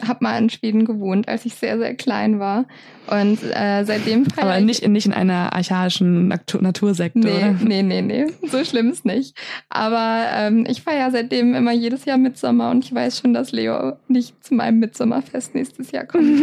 [0.06, 2.66] habe mal in Schweden gewohnt, als ich sehr, sehr klein war.
[3.06, 7.52] Und äh, seitdem Aber nicht, in, nicht in einer archaischen Natur Natursekte, nee, oder?
[7.52, 8.26] Nee, nee, nee.
[8.48, 9.36] So schlimm ist nicht.
[9.68, 13.96] Aber ähm, ich feiere seitdem immer jedes Jahr Mitsommer und ich weiß schon, dass Leo
[14.08, 16.42] nicht zu meinem Mitsommerfest nächstes Jahr kommt.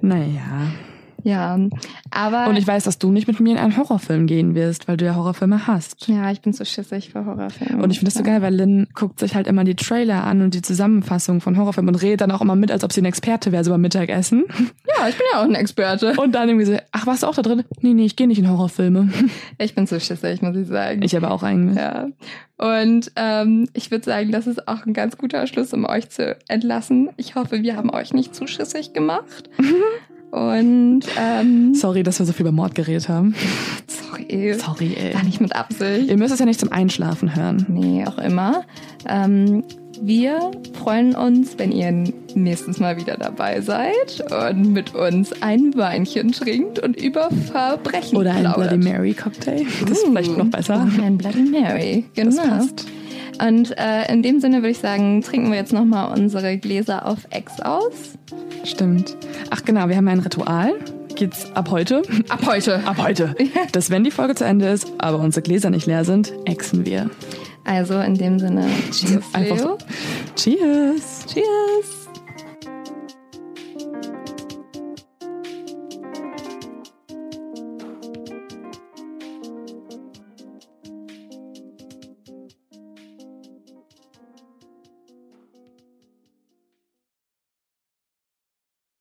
[0.00, 0.72] naja.
[1.24, 1.58] Ja,
[2.10, 2.48] aber.
[2.48, 5.04] Und ich weiß, dass du nicht mit mir in einen Horrorfilm gehen wirst, weil du
[5.04, 6.08] ja Horrorfilme hast.
[6.08, 7.82] Ja, ich bin so schissig für Horrorfilme.
[7.82, 10.42] Und ich finde das so geil, weil Lynn guckt sich halt immer die Trailer an
[10.42, 13.06] und die Zusammenfassung von Horrorfilmen und redet dann auch immer mit, als ob sie ein
[13.06, 14.44] Experte wäre, so beim Mittagessen.
[14.98, 16.14] Ja, ich bin ja auch ein Experte.
[16.16, 17.64] Und dann irgendwie so, ach, warst du auch da drin?
[17.80, 19.10] Nee, nee, ich gehe nicht in Horrorfilme.
[19.58, 21.02] Ich bin so schissig, muss ich sagen.
[21.02, 21.76] Ich aber auch eigentlich.
[21.76, 22.08] Ja.
[22.58, 26.36] Und ähm, ich würde sagen, das ist auch ein ganz guter Schluss, um euch zu
[26.48, 27.10] entlassen.
[27.16, 29.50] Ich hoffe, wir haben euch nicht zu schissig gemacht.
[30.32, 33.34] Und ähm, sorry, dass wir so viel über Mord geredet haben.
[33.86, 34.54] Sorry.
[34.54, 35.14] Sorry, ey.
[35.14, 36.08] War nicht mit Absicht.
[36.08, 37.66] Ihr müsst es ja nicht zum Einschlafen hören.
[37.68, 38.64] Nee, auch immer.
[39.06, 39.62] Ähm,
[40.04, 46.32] wir freuen uns, wenn ihr nächstes Mal wieder dabei seid und mit uns ein Weinchen
[46.32, 48.70] trinkt und über Verbrechen Oder ein plaudert.
[48.70, 49.64] Bloody Mary Cocktail.
[49.80, 50.82] Das ist vielleicht noch besser.
[50.82, 52.36] Und ein Bloody Mary, genau.
[52.36, 52.86] Das passt.
[53.40, 57.18] Und äh, in dem Sinne würde ich sagen, trinken wir jetzt nochmal unsere Gläser auf
[57.30, 58.18] Ex aus.
[58.64, 59.16] Stimmt.
[59.50, 60.74] Ach genau, wir haben ein Ritual.
[61.14, 62.02] Geht's ab heute?
[62.28, 62.84] Ab heute.
[62.86, 63.36] Ab heute.
[63.70, 67.08] Dass wenn die Folge zu Ende ist, aber unsere Gläser nicht leer sind, exen wir.
[67.64, 69.78] Also in dem Sinne, cheers, Einfach Leo.
[69.78, 69.78] so.
[70.36, 71.26] Cheers.
[71.32, 72.01] Cheers.